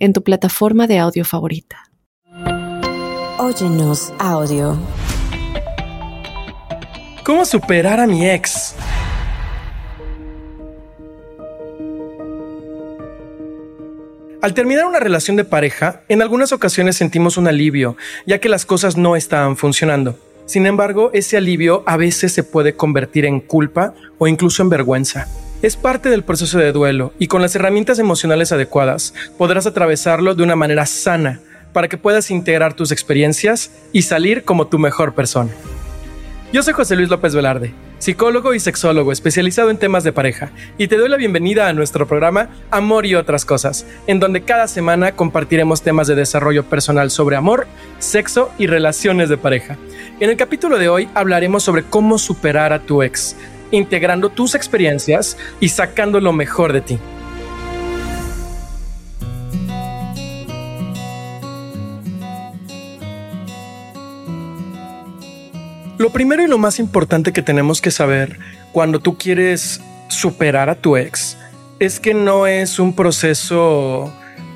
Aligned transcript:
en 0.00 0.12
tu 0.12 0.24
plataforma 0.24 0.86
de 0.86 0.98
audio 0.98 1.24
favorita. 1.24 1.90
Óyenos 3.38 4.12
audio. 4.18 4.76
¿Cómo 7.24 7.44
superar 7.44 8.00
a 8.00 8.06
mi 8.06 8.28
ex? 8.28 8.74
Al 14.42 14.54
terminar 14.54 14.86
una 14.86 15.00
relación 15.00 15.36
de 15.36 15.44
pareja, 15.44 16.00
en 16.08 16.22
algunas 16.22 16.50
ocasiones 16.52 16.96
sentimos 16.96 17.36
un 17.36 17.46
alivio, 17.46 17.96
ya 18.26 18.40
que 18.40 18.48
las 18.48 18.64
cosas 18.64 18.96
no 18.96 19.14
estaban 19.14 19.58
funcionando. 19.58 20.18
Sin 20.46 20.66
embargo, 20.66 21.10
ese 21.12 21.36
alivio 21.36 21.84
a 21.86 21.98
veces 21.98 22.32
se 22.32 22.42
puede 22.42 22.74
convertir 22.74 23.26
en 23.26 23.40
culpa 23.40 23.94
o 24.18 24.26
incluso 24.26 24.62
en 24.62 24.70
vergüenza. 24.70 25.28
Es 25.62 25.76
parte 25.76 26.08
del 26.08 26.24
proceso 26.24 26.58
de 26.58 26.72
duelo 26.72 27.12
y 27.18 27.26
con 27.26 27.42
las 27.42 27.54
herramientas 27.54 27.98
emocionales 27.98 28.50
adecuadas 28.50 29.12
podrás 29.36 29.66
atravesarlo 29.66 30.34
de 30.34 30.42
una 30.42 30.56
manera 30.56 30.86
sana 30.86 31.38
para 31.74 31.86
que 31.86 31.98
puedas 31.98 32.30
integrar 32.30 32.72
tus 32.72 32.92
experiencias 32.92 33.70
y 33.92 34.02
salir 34.02 34.44
como 34.44 34.68
tu 34.68 34.78
mejor 34.78 35.14
persona. 35.14 35.50
Yo 36.50 36.62
soy 36.62 36.72
José 36.72 36.96
Luis 36.96 37.10
López 37.10 37.34
Velarde, 37.34 37.74
psicólogo 37.98 38.54
y 38.54 38.58
sexólogo 38.58 39.12
especializado 39.12 39.68
en 39.68 39.76
temas 39.76 40.02
de 40.02 40.12
pareja, 40.12 40.50
y 40.78 40.88
te 40.88 40.96
doy 40.96 41.10
la 41.10 41.18
bienvenida 41.18 41.68
a 41.68 41.74
nuestro 41.74 42.08
programa 42.08 42.48
Amor 42.70 43.04
y 43.04 43.14
otras 43.14 43.44
cosas, 43.44 43.86
en 44.06 44.18
donde 44.18 44.40
cada 44.40 44.66
semana 44.66 45.12
compartiremos 45.12 45.82
temas 45.82 46.08
de 46.08 46.14
desarrollo 46.14 46.64
personal 46.64 47.10
sobre 47.10 47.36
amor, 47.36 47.66
sexo 47.98 48.50
y 48.58 48.66
relaciones 48.66 49.28
de 49.28 49.36
pareja. 49.36 49.76
En 50.20 50.30
el 50.30 50.38
capítulo 50.38 50.78
de 50.78 50.88
hoy 50.88 51.08
hablaremos 51.14 51.62
sobre 51.62 51.84
cómo 51.84 52.18
superar 52.18 52.72
a 52.72 52.80
tu 52.80 53.02
ex, 53.02 53.36
integrando 53.70 54.30
tus 54.30 54.54
experiencias 54.54 55.36
y 55.60 55.68
sacando 55.68 56.20
lo 56.20 56.32
mejor 56.32 56.72
de 56.72 56.80
ti. 56.80 56.98
Lo 65.98 66.10
primero 66.10 66.42
y 66.42 66.46
lo 66.46 66.56
más 66.56 66.78
importante 66.78 67.30
que 67.32 67.42
tenemos 67.42 67.82
que 67.82 67.90
saber 67.90 68.38
cuando 68.72 69.00
tú 69.00 69.18
quieres 69.18 69.82
superar 70.08 70.70
a 70.70 70.74
tu 70.74 70.96
ex 70.96 71.36
es 71.78 72.00
que 72.00 72.14
no 72.14 72.46
es 72.46 72.78
un 72.78 72.94
proceso 72.94 74.10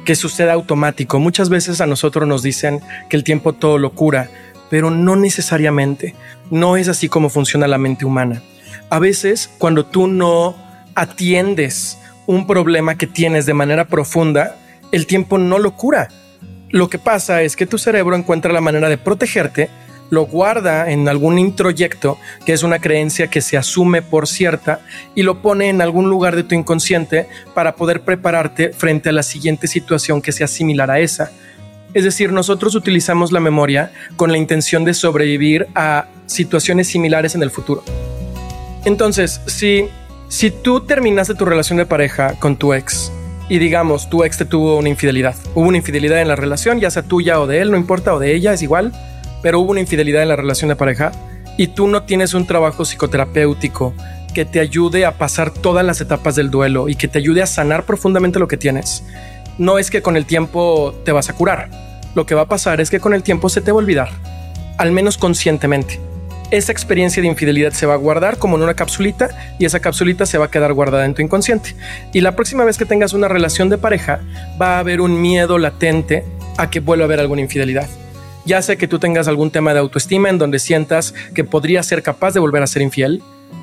que 0.06 0.14
suceda 0.14 0.54
automático. 0.54 1.18
Muchas 1.18 1.50
veces 1.50 1.82
a 1.82 1.86
nosotros 1.86 2.26
nos 2.26 2.42
dicen 2.42 2.80
que 3.10 3.16
el 3.16 3.24
tiempo 3.24 3.52
todo 3.52 3.76
lo 3.76 3.92
cura, 3.92 4.30
pero 4.70 4.90
no 4.90 5.16
necesariamente. 5.16 6.14
No 6.50 6.78
es 6.78 6.88
así 6.88 7.10
como 7.10 7.28
funciona 7.28 7.68
la 7.68 7.76
mente 7.76 8.06
humana 8.06 8.42
a 8.94 9.00
veces 9.00 9.50
cuando 9.58 9.84
tú 9.84 10.06
no 10.06 10.54
atiendes 10.94 11.98
un 12.26 12.46
problema 12.46 12.96
que 12.96 13.08
tienes 13.08 13.44
de 13.44 13.52
manera 13.52 13.86
profunda, 13.88 14.56
el 14.92 15.08
tiempo 15.08 15.36
no 15.36 15.58
lo 15.58 15.74
cura. 15.74 16.06
Lo 16.70 16.88
que 16.88 17.00
pasa 17.00 17.42
es 17.42 17.56
que 17.56 17.66
tu 17.66 17.76
cerebro 17.76 18.14
encuentra 18.14 18.52
la 18.52 18.60
manera 18.60 18.88
de 18.88 18.96
protegerte, 18.96 19.68
lo 20.10 20.26
guarda 20.26 20.92
en 20.92 21.08
algún 21.08 21.40
introyecto, 21.40 22.18
que 22.46 22.52
es 22.52 22.62
una 22.62 22.78
creencia 22.78 23.26
que 23.26 23.40
se 23.40 23.56
asume 23.56 24.00
por 24.00 24.28
cierta, 24.28 24.78
y 25.16 25.24
lo 25.24 25.42
pone 25.42 25.70
en 25.70 25.82
algún 25.82 26.08
lugar 26.08 26.36
de 26.36 26.44
tu 26.44 26.54
inconsciente 26.54 27.26
para 27.52 27.74
poder 27.74 28.02
prepararte 28.02 28.72
frente 28.72 29.08
a 29.08 29.12
la 29.12 29.24
siguiente 29.24 29.66
situación 29.66 30.22
que 30.22 30.30
sea 30.30 30.46
similar 30.46 30.92
a 30.92 31.00
esa. 31.00 31.32
Es 31.94 32.04
decir, 32.04 32.30
nosotros 32.30 32.76
utilizamos 32.76 33.32
la 33.32 33.40
memoria 33.40 33.90
con 34.14 34.30
la 34.30 34.38
intención 34.38 34.84
de 34.84 34.94
sobrevivir 34.94 35.66
a 35.74 36.06
situaciones 36.26 36.86
similares 36.86 37.34
en 37.34 37.42
el 37.42 37.50
futuro. 37.50 37.82
Entonces, 38.84 39.40
si, 39.46 39.88
si 40.28 40.50
tú 40.50 40.80
terminaste 40.80 41.34
tu 41.34 41.44
relación 41.44 41.78
de 41.78 41.86
pareja 41.86 42.34
con 42.38 42.56
tu 42.56 42.74
ex 42.74 43.10
y 43.48 43.58
digamos 43.58 44.10
tu 44.10 44.24
ex 44.24 44.38
te 44.38 44.44
tuvo 44.44 44.76
una 44.76 44.90
infidelidad, 44.90 45.34
hubo 45.54 45.68
una 45.68 45.78
infidelidad 45.78 46.20
en 46.20 46.28
la 46.28 46.36
relación, 46.36 46.80
ya 46.80 46.90
sea 46.90 47.02
tuya 47.02 47.40
o 47.40 47.46
de 47.46 47.60
él, 47.60 47.70
no 47.70 47.78
importa, 47.78 48.14
o 48.14 48.18
de 48.18 48.34
ella, 48.34 48.52
es 48.52 48.62
igual, 48.62 48.92
pero 49.42 49.60
hubo 49.60 49.70
una 49.70 49.80
infidelidad 49.80 50.22
en 50.22 50.28
la 50.28 50.36
relación 50.36 50.68
de 50.68 50.76
pareja 50.76 51.12
y 51.56 51.68
tú 51.68 51.88
no 51.88 52.02
tienes 52.02 52.34
un 52.34 52.46
trabajo 52.46 52.84
psicoterapéutico 52.84 53.94
que 54.34 54.44
te 54.44 54.60
ayude 54.60 55.06
a 55.06 55.16
pasar 55.16 55.50
todas 55.50 55.84
las 55.84 56.00
etapas 56.00 56.34
del 56.34 56.50
duelo 56.50 56.88
y 56.88 56.96
que 56.96 57.08
te 57.08 57.18
ayude 57.18 57.42
a 57.42 57.46
sanar 57.46 57.84
profundamente 57.84 58.38
lo 58.38 58.48
que 58.48 58.56
tienes, 58.56 59.04
no 59.56 59.78
es 59.78 59.90
que 59.90 60.02
con 60.02 60.16
el 60.16 60.26
tiempo 60.26 60.94
te 61.04 61.12
vas 61.12 61.30
a 61.30 61.34
curar. 61.34 61.70
Lo 62.14 62.26
que 62.26 62.34
va 62.34 62.42
a 62.42 62.48
pasar 62.48 62.80
es 62.80 62.90
que 62.90 63.00
con 63.00 63.14
el 63.14 63.22
tiempo 63.22 63.48
se 63.48 63.60
te 63.60 63.72
va 63.72 63.76
a 63.76 63.82
olvidar, 63.82 64.10
al 64.76 64.92
menos 64.92 65.16
conscientemente 65.16 66.00
esa 66.56 66.72
experiencia 66.72 67.20
de 67.20 67.28
infidelidad 67.28 67.72
se 67.72 67.86
va 67.86 67.94
a 67.94 67.98
guardar 67.98 68.38
como 68.38 68.56
en 68.56 68.62
una 68.62 68.74
capsulita 68.74 69.56
y 69.58 69.64
esa 69.64 69.80
capsulita 69.80 70.24
se 70.24 70.38
va 70.38 70.46
a 70.46 70.50
quedar 70.50 70.72
guardada 70.72 71.04
en 71.04 71.14
tu 71.14 71.22
inconsciente. 71.22 71.74
Y 72.12 72.20
la 72.20 72.36
próxima 72.36 72.64
vez 72.64 72.78
que 72.78 72.84
tengas 72.84 73.12
una 73.12 73.28
relación 73.28 73.68
de 73.68 73.78
pareja, 73.78 74.20
va 74.60 74.76
a 74.76 74.78
haber 74.78 75.00
un 75.00 75.20
miedo 75.20 75.58
latente 75.58 76.24
a 76.56 76.70
que 76.70 76.80
vuelva 76.80 77.04
a 77.04 77.06
haber 77.06 77.20
alguna 77.20 77.40
infidelidad. 77.40 77.88
Ya 78.44 78.62
sea 78.62 78.76
que 78.76 78.86
tú 78.86 78.98
tengas 78.98 79.26
algún 79.26 79.50
tema 79.50 79.72
de 79.72 79.80
autoestima 79.80 80.28
en 80.28 80.38
donde 80.38 80.58
sientas 80.58 81.14
que 81.34 81.44
podría 81.44 81.82
ser 81.82 82.02
capaz 82.02 82.34
de 82.34 82.40
volver 82.40 82.62
a 82.62 82.66
ser 82.66 82.82
infiel, 82.82 83.22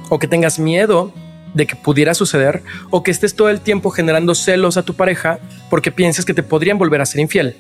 o 0.09 0.19
que 0.19 0.28
tengas 0.28 0.59
miedo 0.59 1.13
de 1.53 1.68
que 1.68 1.75
pudiera 1.75 2.13
suceder, 2.13 2.62
o 2.90 3.03
que 3.03 3.12
estés 3.12 3.35
todo 3.35 3.50
el 3.50 3.62
tiempo 3.62 3.91
generando 3.91 4.35
celos 4.35 4.78
a 4.78 4.84
tu 4.84 4.96
pareja 4.96 5.40
porque 5.69 5.91
pienses 5.91 6.25
que 6.25 6.34
te 6.34 6.44
podrían 6.44 6.78
volver 6.78 7.02
a 7.02 7.06
ser 7.06 7.22
infiel. 7.22 7.56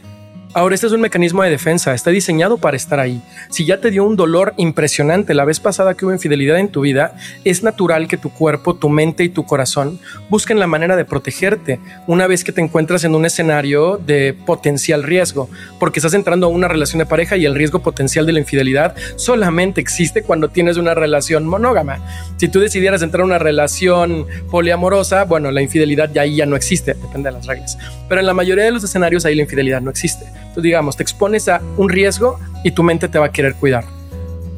Ahora, 0.53 0.75
este 0.75 0.87
es 0.87 0.91
un 0.91 0.99
mecanismo 0.99 1.43
de 1.43 1.49
defensa, 1.49 1.93
está 1.93 2.09
diseñado 2.09 2.57
para 2.57 2.75
estar 2.75 2.99
ahí. 2.99 3.21
Si 3.49 3.65
ya 3.65 3.79
te 3.79 3.89
dio 3.89 4.03
un 4.03 4.17
dolor 4.17 4.53
impresionante 4.57 5.33
la 5.33 5.45
vez 5.45 5.61
pasada 5.61 5.93
que 5.93 6.03
hubo 6.03 6.11
infidelidad 6.11 6.59
en 6.59 6.67
tu 6.67 6.81
vida, 6.81 7.15
es 7.45 7.63
natural 7.63 8.09
que 8.09 8.17
tu 8.17 8.31
cuerpo, 8.31 8.75
tu 8.75 8.89
mente 8.89 9.23
y 9.23 9.29
tu 9.29 9.45
corazón 9.45 9.97
busquen 10.29 10.59
la 10.59 10.67
manera 10.67 10.97
de 10.97 11.05
protegerte 11.05 11.79
una 12.05 12.27
vez 12.27 12.43
que 12.43 12.51
te 12.51 12.59
encuentras 12.59 13.05
en 13.05 13.15
un 13.15 13.25
escenario 13.25 13.95
de 13.95 14.33
potencial 14.33 15.03
riesgo, 15.03 15.49
porque 15.79 15.99
estás 15.99 16.15
entrando 16.15 16.47
a 16.47 16.49
una 16.49 16.67
relación 16.67 16.99
de 16.99 17.05
pareja 17.05 17.37
y 17.37 17.45
el 17.45 17.55
riesgo 17.55 17.79
potencial 17.79 18.25
de 18.25 18.33
la 18.33 18.39
infidelidad 18.39 18.93
solamente 19.15 19.79
existe 19.79 20.21
cuando 20.21 20.49
tienes 20.49 20.75
una 20.75 20.93
relación 20.93 21.47
monógama. 21.47 21.99
Si 22.35 22.49
tú 22.49 22.59
decidieras 22.59 23.01
entrar 23.03 23.21
a 23.21 23.25
una 23.25 23.39
relación 23.39 24.27
poliamorosa, 24.49 25.23
bueno, 25.23 25.49
la 25.49 25.61
infidelidad 25.61 26.11
ya 26.11 26.23
ahí 26.23 26.35
ya 26.35 26.45
no 26.45 26.57
existe, 26.57 26.93
depende 26.93 27.29
de 27.29 27.37
las 27.37 27.45
reglas. 27.45 27.77
Pero 28.09 28.19
en 28.19 28.27
la 28.27 28.33
mayoría 28.33 28.65
de 28.65 28.71
los 28.71 28.83
escenarios 28.83 29.23
ahí 29.23 29.35
la 29.35 29.43
infidelidad 29.43 29.79
no 29.79 29.89
existe. 29.89 30.40
Tú 30.53 30.61
digamos, 30.61 30.97
te 30.97 31.03
expones 31.03 31.47
a 31.47 31.61
un 31.77 31.89
riesgo 31.89 32.39
y 32.63 32.71
tu 32.71 32.83
mente 32.83 33.07
te 33.07 33.19
va 33.19 33.27
a 33.27 33.31
querer 33.31 33.55
cuidar. 33.55 33.85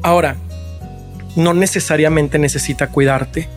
Ahora, 0.02 0.36
no 1.36 1.54
necesariamente 1.54 2.38
necesita 2.38 2.88
cuidarte, 2.88 3.48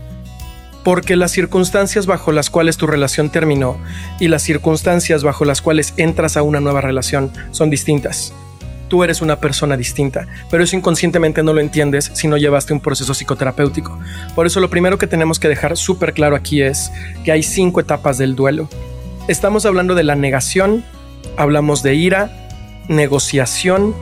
porque 0.83 1.15
las 1.15 1.31
circunstancias 1.31 2.05
bajo 2.05 2.31
las 2.31 2.49
cuales 2.49 2.77
tu 2.77 2.87
relación 2.87 3.29
terminó 3.29 3.77
y 4.19 4.29
las 4.29 4.41
circunstancias 4.43 5.23
bajo 5.23 5.43
las 5.43 5.61
cuales 5.61 5.93
entras 5.97 6.37
a 6.37 6.43
una 6.43 6.61
nueva 6.61 6.81
relación 6.81 7.31
son 7.51 7.69
distintas. 7.69 8.33
Tú 8.87 9.03
eres 9.03 9.21
una 9.21 9.41
persona 9.41 9.75
distinta, 9.75 10.27
pero 10.49 10.63
eso 10.63 10.77
inconscientemente 10.77 11.43
no 11.43 11.53
lo 11.53 11.59
entiendes 11.59 12.09
si 12.13 12.29
no 12.29 12.37
llevaste 12.37 12.71
un 12.71 12.79
proceso 12.79 13.13
psicoterapéutico. 13.13 13.99
Por 14.33 14.47
eso 14.47 14.61
lo 14.61 14.69
primero 14.69 14.97
que 14.97 15.07
tenemos 15.07 15.39
que 15.39 15.49
dejar 15.49 15.75
súper 15.75 16.13
claro 16.13 16.37
aquí 16.37 16.61
es 16.61 16.89
que 17.25 17.33
hay 17.33 17.43
cinco 17.43 17.81
etapas 17.81 18.17
del 18.17 18.37
duelo. 18.37 18.69
Estamos 19.27 19.65
hablando 19.65 19.93
de 19.93 20.05
la 20.05 20.15
negación, 20.15 20.85
hablamos 21.35 21.83
de 21.83 21.95
ira, 21.95 22.31
negociación, 22.87 23.95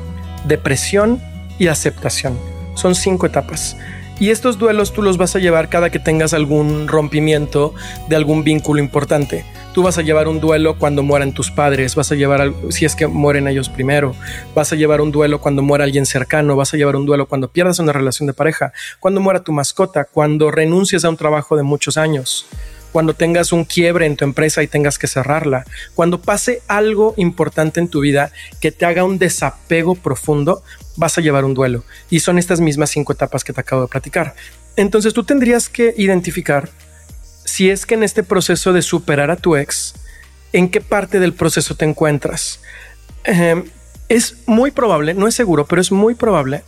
depresión 0.46 1.22
y 1.58 1.68
aceptación. 1.68 2.38
Son 2.76 2.96
cinco 2.96 3.26
etapas. 3.26 3.78
Y 4.18 4.30
estos 4.30 4.58
duelos 4.58 4.94
tú 4.94 5.02
los 5.02 5.18
vas 5.18 5.36
a 5.36 5.40
llevar 5.40 5.68
cada 5.68 5.90
que 5.90 6.00
tengas 6.00 6.34
algún 6.34 6.88
rompimiento 6.88 7.74
de 8.08 8.16
algún 8.16 8.46
vínculo 8.46 8.80
importante. 8.80 9.44
Tú 9.74 9.84
vas 9.84 9.98
a 9.98 10.04
llevar 10.04 10.30
un 10.30 10.40
duelo 10.40 10.80
cuando 10.80 11.04
mueran 11.04 11.34
tus 11.34 11.52
padres, 11.52 11.96
vas 11.96 12.14
a 12.14 12.16
llevar, 12.16 12.54
si 12.70 12.86
es 12.86 12.96
que 12.96 13.08
mueren 13.08 13.50
ellos 13.50 13.68
primero, 13.68 14.16
vas 14.56 14.72
a 14.72 14.78
llevar 14.78 15.02
un 15.02 15.12
duelo 15.12 15.42
cuando 15.42 15.62
muera 15.62 15.84
alguien 15.84 16.06
cercano, 16.06 16.56
vas 16.56 16.74
a 16.74 16.78
llevar 16.78 16.96
un 16.96 17.06
duelo 17.06 17.26
cuando 17.26 17.50
pierdas 17.50 17.80
una 17.80 17.92
relación 17.92 18.26
de 18.28 18.34
pareja, 18.34 18.72
cuando 19.02 19.20
muera 19.20 19.44
tu 19.44 19.52
mascota, 19.52 20.06
cuando 20.06 20.50
renuncies 20.50 21.04
a 21.04 21.10
un 21.10 21.18
trabajo 21.18 21.58
de 21.58 21.64
muchos 21.64 21.98
años 21.98 22.48
cuando 22.96 23.14
tengas 23.14 23.52
un 23.52 23.66
quiebre 23.66 24.06
en 24.06 24.16
tu 24.16 24.24
empresa 24.24 24.64
y 24.64 24.68
tengas 24.68 24.98
que 24.98 25.08
cerrarla, 25.08 25.66
cuando 25.96 26.22
pase 26.22 26.62
algo 26.70 27.14
importante 27.18 27.82
en 27.82 27.90
tu 27.90 28.00
vida 28.00 28.32
que 28.62 28.72
te 28.72 28.86
haga 28.86 29.04
un 29.04 29.18
desapego 29.18 29.96
profundo, 29.96 30.64
vas 30.96 31.18
a 31.18 31.22
llevar 31.22 31.44
un 31.44 31.54
duelo. 31.54 31.84
Y 32.10 32.22
son 32.22 32.40
estas 32.40 32.62
mismas 32.62 32.92
cinco 32.92 33.12
etapas 33.12 33.44
que 33.44 33.52
te 33.52 33.60
acabo 33.60 33.82
de 33.82 33.90
platicar. 33.90 34.34
Entonces 34.78 35.14
tú 35.14 35.26
tendrías 35.26 35.68
que 35.68 35.94
identificar 35.98 36.70
si 37.44 37.70
es 37.70 37.86
que 37.86 37.96
en 37.96 38.04
este 38.04 38.24
proceso 38.24 38.72
de 38.72 38.82
superar 38.82 39.30
a 39.30 39.36
tu 39.36 39.58
ex, 39.58 39.96
en 40.54 40.70
qué 40.70 40.80
parte 40.80 41.20
del 41.20 41.34
proceso 41.34 41.76
te 41.76 41.84
encuentras. 41.84 42.62
es 44.08 44.38
muy 44.46 44.72
probable, 44.72 45.14
no 45.16 45.28
es 45.28 45.36
seguro, 45.36 45.66
pero 45.66 45.82
es 45.82 45.92
muy 45.92 46.16
probable 46.16 46.64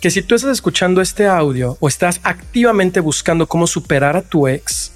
que 0.00 0.12
si 0.12 0.22
tú 0.22 0.36
estás 0.36 0.52
escuchando 0.52 1.00
este 1.00 1.26
audio 1.26 1.78
o 1.80 1.88
estás 1.88 2.20
activamente 2.22 3.00
buscando 3.00 3.48
cómo 3.48 3.66
superar 3.66 4.16
a 4.16 4.22
tu 4.22 4.46
ex, 4.46 4.91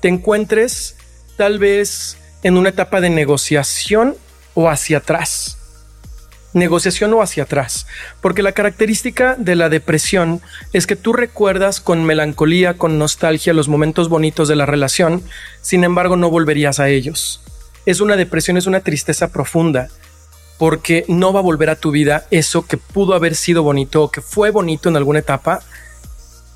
te 0.00 0.08
encuentres 0.08 0.96
tal 1.36 1.58
vez 1.58 2.16
en 2.42 2.56
una 2.56 2.70
etapa 2.70 3.00
de 3.00 3.10
negociación 3.10 4.16
o 4.54 4.68
hacia 4.68 4.98
atrás. 4.98 5.56
Negociación 6.52 7.14
o 7.14 7.22
hacia 7.22 7.44
atrás. 7.44 7.86
Porque 8.20 8.42
la 8.42 8.52
característica 8.52 9.36
de 9.38 9.54
la 9.54 9.68
depresión 9.68 10.40
es 10.72 10.86
que 10.86 10.96
tú 10.96 11.12
recuerdas 11.12 11.80
con 11.80 12.04
melancolía, 12.04 12.74
con 12.74 12.98
nostalgia 12.98 13.54
los 13.54 13.68
momentos 13.68 14.08
bonitos 14.08 14.48
de 14.48 14.56
la 14.56 14.66
relación, 14.66 15.22
sin 15.60 15.84
embargo 15.84 16.16
no 16.16 16.30
volverías 16.30 16.80
a 16.80 16.88
ellos. 16.88 17.42
Es 17.86 18.00
una 18.00 18.16
depresión, 18.16 18.56
es 18.56 18.66
una 18.66 18.80
tristeza 18.80 19.28
profunda 19.28 19.88
porque 20.58 21.06
no 21.08 21.32
va 21.32 21.40
a 21.40 21.42
volver 21.42 21.70
a 21.70 21.76
tu 21.76 21.90
vida 21.90 22.26
eso 22.30 22.66
que 22.66 22.76
pudo 22.76 23.14
haber 23.14 23.34
sido 23.34 23.62
bonito 23.62 24.02
o 24.02 24.10
que 24.10 24.20
fue 24.20 24.50
bonito 24.50 24.90
en 24.90 24.96
alguna 24.96 25.20
etapa 25.20 25.62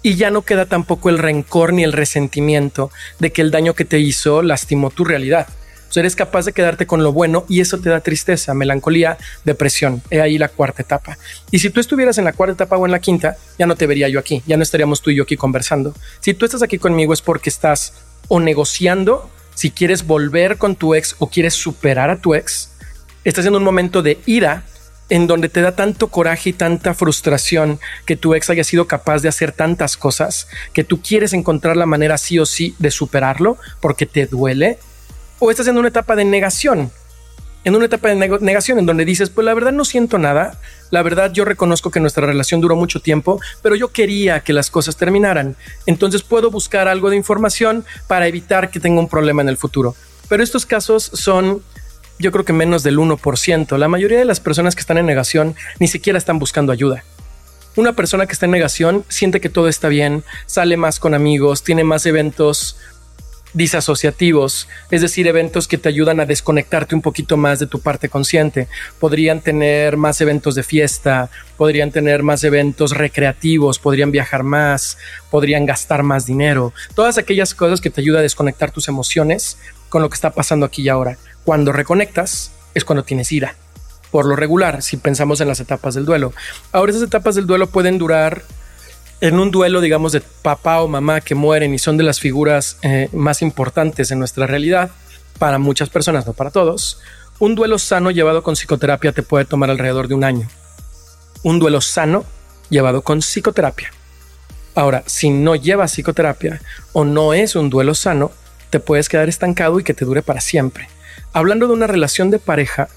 y 0.05 0.15
ya 0.15 0.31
no 0.31 0.43
queda 0.43 0.67
tampoco 0.67 1.09
el 1.09 1.19
rencor 1.19 1.73
ni 1.73 1.83
el 1.83 1.93
resentimiento 1.93 2.93
de 3.19 3.33
que 3.33 3.43
el 3.43 3.51
daño 3.51 3.75
que 3.75 3.85
te 3.85 3.99
hizo 3.99 4.43
lastimó 4.43 4.91
tu 4.91 5.05
realidad. 5.05 5.49
O 5.97 5.99
eres 5.99 6.15
capaz 6.15 6.45
de 6.45 6.53
quedarte 6.53 6.87
con 6.87 7.03
lo 7.03 7.13
bueno 7.13 7.47
y 7.49 7.61
eso 7.61 7.79
te 7.79 7.89
da 7.89 8.01
tristeza, 8.01 8.53
melancolía, 8.53 9.17
depresión. 9.45 10.03
He 10.11 10.21
ahí 10.21 10.39
la 10.39 10.49
cuarta 10.49 10.83
etapa. 10.83 11.17
Y 11.51 11.61
si 11.61 11.71
tú 11.71 11.81
estuvieras 11.81 12.19
en 12.19 12.25
la 12.25 12.33
cuarta 12.33 12.53
etapa 12.53 12.77
o 12.77 12.85
en 12.85 12.93
la 12.93 12.99
quinta, 12.99 13.37
ya 13.59 13.67
no 13.67 13.77
te 13.77 13.87
vería 13.87 14.09
yo 14.09 14.19
aquí, 14.19 14.43
ya 14.47 14.57
no 14.57 14.63
estaríamos 14.63 15.01
tú 15.01 15.11
y 15.11 15.15
yo 15.15 15.23
aquí 15.23 15.37
conversando. 15.37 15.95
Si 16.21 16.35
tú 16.35 16.45
estás 16.45 16.63
aquí 16.63 16.79
conmigo 16.79 17.15
es 17.15 17.23
porque 17.23 17.49
estás 17.49 17.95
o 18.29 18.41
negociando 18.41 19.31
si 19.55 19.71
quieres 19.71 20.07
volver 20.07 20.59
con 20.59 20.77
tu 20.77 20.95
ex 20.95 21.17
o 21.19 21.31
quieres 21.31 21.55
superar 21.55 22.11
a 22.11 22.21
tu 22.21 22.35
ex 22.35 22.75
estás 23.25 23.47
en 23.47 23.57
un 23.57 23.65
momento 23.65 24.03
de 24.03 24.19
ira 24.27 24.65
en 25.09 25.27
donde 25.27 25.49
te 25.49 25.61
da 25.61 25.77
tanto 25.77 26.09
coraje 26.09 26.51
y 26.51 26.53
tanta 26.53 26.95
frustración 26.95 27.79
que 28.07 28.17
tu 28.17 28.35
ex 28.35 28.51
haya 28.51 28.65
sido 28.65 28.87
capaz 28.87 29.23
de 29.23 29.29
hacer 29.29 29.53
tantas 29.53 29.97
cosas 29.97 30.49
que 30.73 30.85
tú 30.85 31.03
quieres 31.03 31.33
encontrar 31.33 31.77
la 31.77 31.87
manera 31.87 32.19
sí 32.19 32.39
o 32.39 32.47
sí 32.47 32.75
de 32.79 32.91
superarlo 32.91 33.59
porque 33.81 34.07
te 34.07 34.27
duele 34.27 34.79
o 35.39 35.51
estás 35.51 35.67
en 35.69 35.77
una 35.77 35.89
etapa 35.89 36.17
de 36.17 36.25
negación 36.25 36.91
en 37.65 37.75
una 37.75 37.87
etapa 37.87 38.09
de 38.09 38.17
negación 38.41 38.79
en 38.79 38.87
donde 38.87 39.05
dices, 39.05 39.31
pues 39.31 39.45
la 39.45 39.55
verdad 39.55 39.73
no 39.73 39.85
siento 39.85 40.19
nada, 40.19 40.61
la 40.91 41.03
verdad 41.03 41.33
yo 41.33 41.45
reconozco 41.45 41.91
que 41.91 41.99
nuestra 41.99 42.27
relación 42.27 42.61
duró 42.61 42.77
mucho 42.77 43.01
tiempo, 43.01 43.41
pero 43.63 43.75
yo 43.75 43.89
quería 43.89 44.41
que 44.41 44.53
las 44.53 44.71
cosas 44.71 44.97
terminaran, 44.97 45.57
entonces 45.87 46.23
puedo 46.23 46.51
buscar 46.51 46.89
algo 46.89 47.11
de 47.11 47.17
información 47.17 47.85
para 48.07 48.29
evitar 48.29 48.71
que 48.71 48.81
tenga 48.81 49.01
un 49.01 49.09
problema 49.09 49.43
en 49.43 49.49
el 49.49 49.57
futuro. 49.57 49.97
Pero 50.29 50.43
estos 50.43 50.67
casos 50.67 51.11
son 51.15 51.63
yo 52.19 52.33
creo 52.33 52.45
que 52.45 52.53
menos 52.53 52.83
del 52.83 52.99
1%. 52.99 53.77
La 53.77 53.89
mayoría 53.89 54.19
de 54.19 54.25
las 54.25 54.41
personas 54.41 54.75
que 54.75 54.81
están 54.81 54.99
en 54.99 55.07
negación 55.07 55.55
ni 55.79 55.89
siquiera 55.89 56.19
están 56.19 56.39
buscando 56.39 56.73
ayuda. 56.73 57.05
Una 57.77 57.95
persona 57.95 58.27
que 58.27 58.33
está 58.33 58.47
en 58.47 58.53
negación 58.53 59.05
siente 59.09 59.41
que 59.41 59.49
todo 59.49 59.69
está 59.69 59.89
bien, 59.89 60.23
sale 60.47 60.77
más 60.77 61.01
con 61.01 61.13
amigos, 61.13 61.65
tiene 61.65 61.83
más 61.83 62.07
eventos 62.07 62.77
disasociativos, 63.53 64.69
es 64.91 65.01
decir, 65.01 65.29
eventos 65.29 65.69
que 65.69 65.79
te 65.79 65.89
ayudan 65.89 66.19
a 66.21 66.27
desconectarte 66.27 66.95
un 66.95 67.03
poquito 67.03 67.37
más 67.37 67.61
de 67.61 67.67
tu 67.67 67.81
parte 67.81 68.09
consciente. 68.09 68.69
Podrían 68.99 69.41
tener 69.41 69.97
más 69.97 70.21
eventos 70.21 70.57
de 70.57 70.65
fiesta, 70.65 71.31
podrían 71.57 71.91
tener 71.91 72.23
más 72.23 72.45
eventos 72.45 72.91
recreativos, 72.91 73.79
podrían 73.79 74.11
viajar 74.11 74.43
más, 74.43 74.99
podrían 75.31 75.67
gastar 75.67 76.03
más 76.03 76.27
dinero, 76.27 76.73
todas 76.95 77.17
aquellas 77.17 77.55
cosas 77.55 77.81
que 77.81 77.91
te 77.91 78.01
ayudan 78.01 78.21
a 78.21 78.23
desconectar 78.23 78.73
tus 78.73 78.89
emociones 78.89 79.57
con 79.89 80.03
lo 80.03 80.11
que 80.11 80.17
está 80.17 80.31
pasando 80.31 80.67
aquí 80.67 80.83
y 80.83 80.89
ahora. 80.89 81.17
Cuando 81.45 81.73
reconectas 81.73 82.53
es 82.75 82.85
cuando 82.85 83.05
tienes 83.05 83.31
ira. 83.33 83.57
Por 84.11 84.27
lo 84.27 84.37
regular, 84.37 84.83
si 84.83 84.97
pensamos 84.97 85.41
en 85.41 85.49
las 85.49 85.61
etapas 85.61 85.95
del 85.95 86.05
duelo. 86.05 86.33
Ahora 86.73 86.91
esas 86.91 87.03
etapas 87.03 87.35
del 87.35 87.47
duelo 87.47 87.69
pueden 87.69 87.99
durar 87.99 88.43
en 89.21 89.39
un 89.39 89.51
duelo, 89.51 89.81
digamos, 89.81 90.13
de 90.13 90.21
papá 90.21 90.81
o 90.83 90.89
mamá 90.89 91.21
que 91.21 91.35
mueren 91.35 91.73
y 91.75 91.79
son 91.79 91.97
de 91.97 92.05
las 92.05 92.21
figuras 92.21 92.79
eh, 92.83 93.09
más 93.13 93.43
importantes 93.43 94.11
en 94.11 94.19
nuestra 94.19 94.47
realidad, 94.47 94.91
para 95.39 95.59
muchas 95.59 95.91
personas, 95.91 96.27
no 96.27 96.33
para 96.33 96.51
todos, 96.51 97.01
un 97.39 97.55
duelo 97.55 97.79
sano 97.79 98.11
llevado 98.11 98.43
con 98.43 98.55
psicoterapia 98.55 99.13
te 99.13 99.23
puede 99.23 99.45
tomar 99.45 99.71
alrededor 99.71 100.09
de 100.09 100.15
un 100.15 100.25
año. 100.25 100.49
Un 101.43 101.59
duelo 101.59 101.81
sano 101.81 102.25
llevado 102.71 103.03
con 103.03 103.21
psicoterapia. 103.21 103.93
Ahora, 104.75 105.03
si 105.07 105.31
no 105.31 105.55
llevas 105.55 105.93
psicoterapia 105.93 106.61
o 106.93 107.05
no 107.05 107.35
es 107.35 107.57
un 107.57 107.71
duelo 107.71 107.95
sano, 107.95 108.31
te 108.71 108.81
puedes 108.81 109.09
quedar 109.09 109.29
estancado 109.29 109.79
y 109.81 109.85
que 109.85 109.95
te 109.95 110.05
dure 110.05 110.23
para 110.23 110.41
siempre. 110.41 110.89
Hablando 111.33 111.67
de 111.67 111.73
una 111.73 111.87
relación 111.87 112.31
de 112.31 112.39
pareja, 112.39 112.89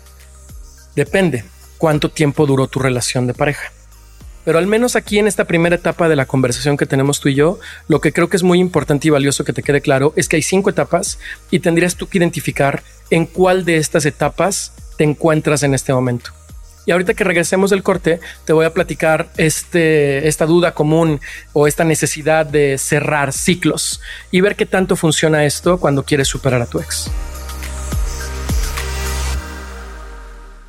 depende 0.96 1.44
cuánto 1.78 2.10
tiempo 2.10 2.46
duró 2.46 2.68
tu 2.68 2.80
relación 2.80 3.28
de 3.28 3.34
pareja. 3.34 3.72
Pero 4.48 4.60
al 4.60 4.68
menos 4.68 4.96
aquí 4.96 5.20
en 5.20 5.28
esta 5.28 5.44
primera 5.44 5.76
etapa 5.76 6.08
de 6.08 6.16
la 6.16 6.26
conversación 6.26 6.78
que 6.78 6.86
tenemos 6.86 7.20
tú 7.20 7.28
y 7.28 7.36
yo, 7.36 7.60
lo 7.90 8.00
que 8.00 8.14
creo 8.14 8.30
que 8.30 8.38
es 8.38 8.44
muy 8.44 8.60
importante 8.60 9.08
y 9.08 9.12
valioso 9.12 9.44
que 9.44 9.52
te 9.52 9.62
quede 9.62 9.82
claro 9.82 10.14
es 10.16 10.30
que 10.30 10.38
hay 10.38 10.42
cinco 10.42 10.70
etapas 10.70 11.20
y 11.52 11.60
tendrías 11.60 11.96
tú 11.96 12.08
que 12.08 12.18
identificar 12.18 12.82
en 13.10 13.26
cuál 13.26 13.66
de 13.66 13.76
estas 13.76 14.06
etapas 14.06 14.72
te 14.98 15.04
encuentras 15.04 15.64
en 15.64 15.74
este 15.74 15.94
momento. 15.94 16.32
Y 16.86 16.92
ahorita 16.92 17.14
que 17.14 17.26
regresemos 17.26 17.72
del 17.72 17.84
corte, 17.84 18.22
te 18.46 18.54
voy 18.54 18.66
a 18.66 18.74
platicar 18.74 19.28
este, 19.36 20.26
esta 20.30 20.46
duda 20.46 20.74
común 20.74 21.20
o 21.52 21.68
esta 21.68 21.84
necesidad 21.84 22.46
de 22.46 22.78
cerrar 22.78 23.34
ciclos 23.34 24.00
y 24.32 24.40
ver 24.40 24.56
qué 24.56 24.66
tanto 24.66 24.96
funciona 24.96 25.44
esto 25.44 25.78
cuando 25.78 26.04
quieres 26.04 26.30
superar 26.30 26.62
a 26.62 26.66
tu 26.66 26.80
ex. 26.80 27.12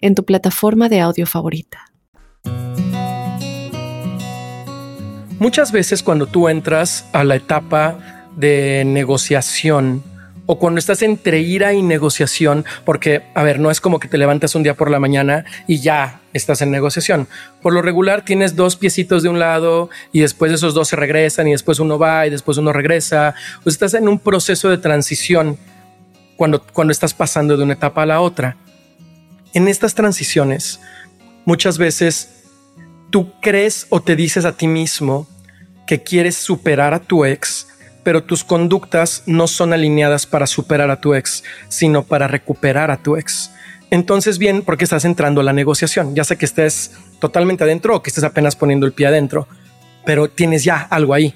en 0.00 0.14
tu 0.14 0.24
plataforma 0.24 0.88
de 0.88 1.00
audio 1.00 1.26
favorita. 1.26 1.86
Muchas 5.38 5.72
veces 5.72 6.02
cuando 6.02 6.26
tú 6.26 6.48
entras 6.48 7.06
a 7.12 7.24
la 7.24 7.36
etapa 7.36 8.26
de 8.36 8.84
negociación 8.84 10.02
o 10.44 10.58
cuando 10.58 10.80
estás 10.80 11.02
entre 11.02 11.40
ira 11.40 11.72
y 11.74 11.80
negociación, 11.80 12.64
porque, 12.84 13.22
a 13.34 13.42
ver, 13.44 13.60
no 13.60 13.70
es 13.70 13.80
como 13.80 14.00
que 14.00 14.08
te 14.08 14.18
levantas 14.18 14.54
un 14.56 14.64
día 14.64 14.74
por 14.74 14.90
la 14.90 14.98
mañana 14.98 15.44
y 15.66 15.78
ya 15.78 16.20
estás 16.32 16.60
en 16.60 16.70
negociación. 16.72 17.28
Por 17.62 17.72
lo 17.72 17.82
regular 17.82 18.24
tienes 18.24 18.56
dos 18.56 18.74
piecitos 18.76 19.22
de 19.22 19.28
un 19.28 19.38
lado 19.38 19.90
y 20.12 20.20
después 20.20 20.50
esos 20.50 20.74
dos 20.74 20.88
se 20.88 20.96
regresan 20.96 21.46
y 21.46 21.52
después 21.52 21.78
uno 21.78 21.98
va 21.98 22.26
y 22.26 22.30
después 22.30 22.58
uno 22.58 22.72
regresa. 22.72 23.34
Pues 23.62 23.76
estás 23.76 23.94
en 23.94 24.08
un 24.08 24.18
proceso 24.18 24.68
de 24.68 24.78
transición 24.78 25.56
cuando, 26.36 26.62
cuando 26.72 26.90
estás 26.90 27.14
pasando 27.14 27.56
de 27.56 27.62
una 27.62 27.74
etapa 27.74 28.02
a 28.02 28.06
la 28.06 28.20
otra. 28.20 28.56
En 29.52 29.66
estas 29.66 29.94
transiciones, 29.94 30.80
muchas 31.44 31.76
veces 31.76 32.44
tú 33.10 33.32
crees 33.40 33.86
o 33.90 34.00
te 34.00 34.14
dices 34.14 34.44
a 34.44 34.56
ti 34.56 34.68
mismo 34.68 35.26
que 35.88 36.02
quieres 36.04 36.36
superar 36.36 36.94
a 36.94 37.00
tu 37.00 37.24
ex, 37.24 37.66
pero 38.04 38.22
tus 38.22 38.44
conductas 38.44 39.24
no 39.26 39.48
son 39.48 39.72
alineadas 39.72 40.24
para 40.24 40.46
superar 40.46 40.88
a 40.90 41.00
tu 41.00 41.14
ex, 41.14 41.42
sino 41.68 42.04
para 42.04 42.28
recuperar 42.28 42.92
a 42.92 43.02
tu 43.02 43.16
ex. 43.16 43.50
Entonces, 43.90 44.38
bien, 44.38 44.62
porque 44.62 44.84
estás 44.84 45.04
entrando 45.04 45.40
a 45.40 45.44
la 45.44 45.52
negociación, 45.52 46.14
ya 46.14 46.22
sea 46.22 46.38
que 46.38 46.44
estés 46.44 46.92
totalmente 47.18 47.64
adentro 47.64 47.96
o 47.96 48.02
que 48.02 48.10
estés 48.10 48.22
apenas 48.22 48.54
poniendo 48.54 48.86
el 48.86 48.92
pie 48.92 49.08
adentro, 49.08 49.48
pero 50.06 50.30
tienes 50.30 50.62
ya 50.62 50.80
algo 50.80 51.12
ahí. 51.12 51.34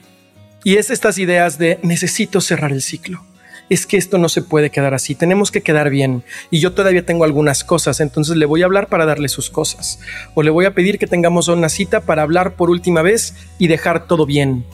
Y 0.62 0.76
es 0.76 0.90
estas 0.90 1.18
ideas 1.18 1.58
de 1.58 1.80
necesito 1.82 2.40
cerrar 2.40 2.70
el 2.70 2.80
ciclo 2.80 3.24
es 3.68 3.86
que 3.86 3.96
esto 3.96 4.18
no 4.18 4.28
se 4.28 4.42
puede 4.42 4.70
quedar 4.70 4.94
así, 4.94 5.14
tenemos 5.14 5.50
que 5.50 5.62
quedar 5.62 5.90
bien. 5.90 6.22
Y 6.50 6.60
yo 6.60 6.72
todavía 6.72 7.06
tengo 7.06 7.24
algunas 7.24 7.64
cosas, 7.64 8.00
entonces 8.00 8.36
le 8.36 8.46
voy 8.46 8.62
a 8.62 8.66
hablar 8.66 8.88
para 8.88 9.06
darle 9.06 9.28
sus 9.28 9.50
cosas. 9.50 10.00
O 10.34 10.42
le 10.42 10.50
voy 10.50 10.64
a 10.66 10.74
pedir 10.74 10.98
que 10.98 11.06
tengamos 11.06 11.48
una 11.48 11.68
cita 11.68 12.00
para 12.00 12.22
hablar 12.22 12.56
por 12.56 12.70
última 12.70 13.02
vez 13.02 13.34
y 13.58 13.68
dejar 13.68 14.06
todo 14.06 14.26
bien. 14.26 14.64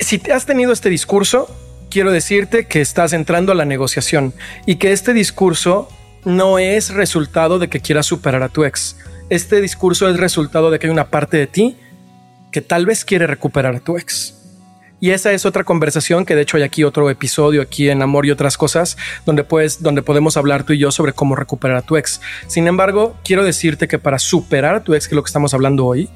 Si 0.00 0.18
te 0.18 0.32
has 0.32 0.46
tenido 0.46 0.72
este 0.72 0.90
discurso, 0.90 1.48
quiero 1.90 2.12
decirte 2.12 2.66
que 2.66 2.80
estás 2.80 3.12
entrando 3.12 3.52
a 3.52 3.54
la 3.54 3.64
negociación 3.64 4.34
y 4.66 4.76
que 4.76 4.92
este 4.92 5.14
discurso 5.14 5.88
no 6.24 6.58
es 6.58 6.90
resultado 6.92 7.58
de 7.58 7.68
que 7.68 7.80
quieras 7.80 8.06
superar 8.06 8.42
a 8.42 8.48
tu 8.48 8.64
ex. 8.64 8.96
Este 9.30 9.60
discurso 9.60 10.08
es 10.08 10.18
resultado 10.18 10.70
de 10.70 10.78
que 10.78 10.86
hay 10.86 10.92
una 10.92 11.08
parte 11.08 11.36
de 11.36 11.46
ti 11.46 11.76
que 12.52 12.60
tal 12.60 12.86
vez 12.86 13.04
quiere 13.04 13.26
recuperar 13.26 13.76
a 13.76 13.80
tu 13.80 13.96
ex. 13.96 14.35
Y 14.98 15.10
esa 15.10 15.32
es 15.32 15.44
otra 15.44 15.64
conversación 15.64 16.24
que 16.24 16.34
de 16.34 16.42
hecho 16.42 16.56
hay 16.56 16.62
aquí 16.62 16.82
otro 16.82 17.10
episodio 17.10 17.60
aquí 17.60 17.90
en 17.90 18.00
Amor 18.00 18.24
y 18.24 18.30
otras 18.30 18.56
cosas 18.56 18.96
donde 19.26 19.44
puedes, 19.44 19.82
donde 19.82 20.02
podemos 20.02 20.36
hablar 20.38 20.64
tú 20.64 20.72
y 20.72 20.78
yo 20.78 20.90
sobre 20.90 21.12
cómo 21.12 21.36
recuperar 21.36 21.76
a 21.76 21.82
tu 21.82 21.96
ex. 21.96 22.20
Sin 22.46 22.66
embargo, 22.66 23.14
quiero 23.22 23.44
decirte 23.44 23.88
que 23.88 23.98
para 23.98 24.18
superar 24.18 24.74
a 24.74 24.82
tu 24.82 24.94
ex, 24.94 25.06
que 25.06 25.14
es 25.14 25.16
lo 25.16 25.22
que 25.22 25.28
estamos 25.28 25.52
hablando 25.52 25.84
hoy, 25.84 26.08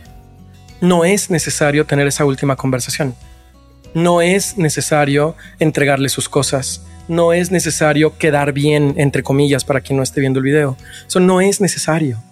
no 0.81 1.05
es 1.05 1.29
necesario 1.31 1.85
tener 1.85 2.07
esa 2.07 2.25
última 2.25 2.57
conversación. 2.57 3.15
No 3.93 4.23
es 4.23 4.57
necesario 4.57 5.37
entregarle 5.59 6.09
sus 6.09 6.29
cosas. 6.29 6.87
No 7.07 7.35
es 7.35 7.51
necesario 7.51 8.17
quedar 8.17 8.53
bien, 8.53 8.95
entre 8.97 9.23
comillas, 9.23 9.65
para 9.65 9.83
quien 9.83 9.99
no 9.99 10.03
esté 10.03 10.21
viendo 10.21 10.39
el 10.39 10.45
video. 10.45 10.77
Eso 11.07 11.21
no 11.21 11.41
es 11.43 11.61
necesario 11.61 12.23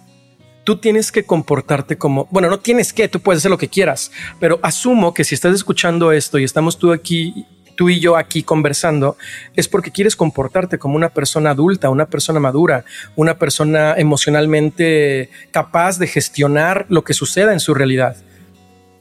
tú 0.69 0.77
tienes 0.77 1.11
que 1.11 1.23
comportarte 1.23 1.97
como, 1.97 2.27
bueno, 2.29 2.47
no 2.47 2.59
tienes 2.59 2.93
que, 2.93 3.07
tú 3.07 3.21
puedes 3.21 3.41
hacer 3.41 3.49
lo 3.49 3.57
que 3.57 3.69
quieras, 3.69 4.11
pero 4.39 4.59
asumo 4.61 5.15
que 5.15 5.23
si 5.23 5.33
estás 5.33 5.55
escuchando 5.55 6.11
esto 6.11 6.37
y 6.37 6.43
estamos 6.43 6.77
tú 6.77 6.93
aquí, 6.93 7.47
tú 7.75 7.89
y 7.89 7.99
yo 7.99 8.15
aquí 8.15 8.43
conversando, 8.43 9.17
es 9.55 9.67
porque 9.67 9.89
quieres 9.89 10.15
comportarte 10.15 10.77
como 10.77 10.95
una 10.95 11.09
persona 11.09 11.49
adulta, 11.49 11.89
una 11.89 12.05
persona 12.05 12.39
madura, 12.39 12.85
una 13.15 13.39
persona 13.39 13.95
emocionalmente 13.97 15.31
capaz 15.49 15.97
de 15.97 16.05
gestionar 16.05 16.85
lo 16.87 17.03
que 17.03 17.15
suceda 17.15 17.51
en 17.51 17.59
su 17.59 17.73
realidad. 17.73 18.17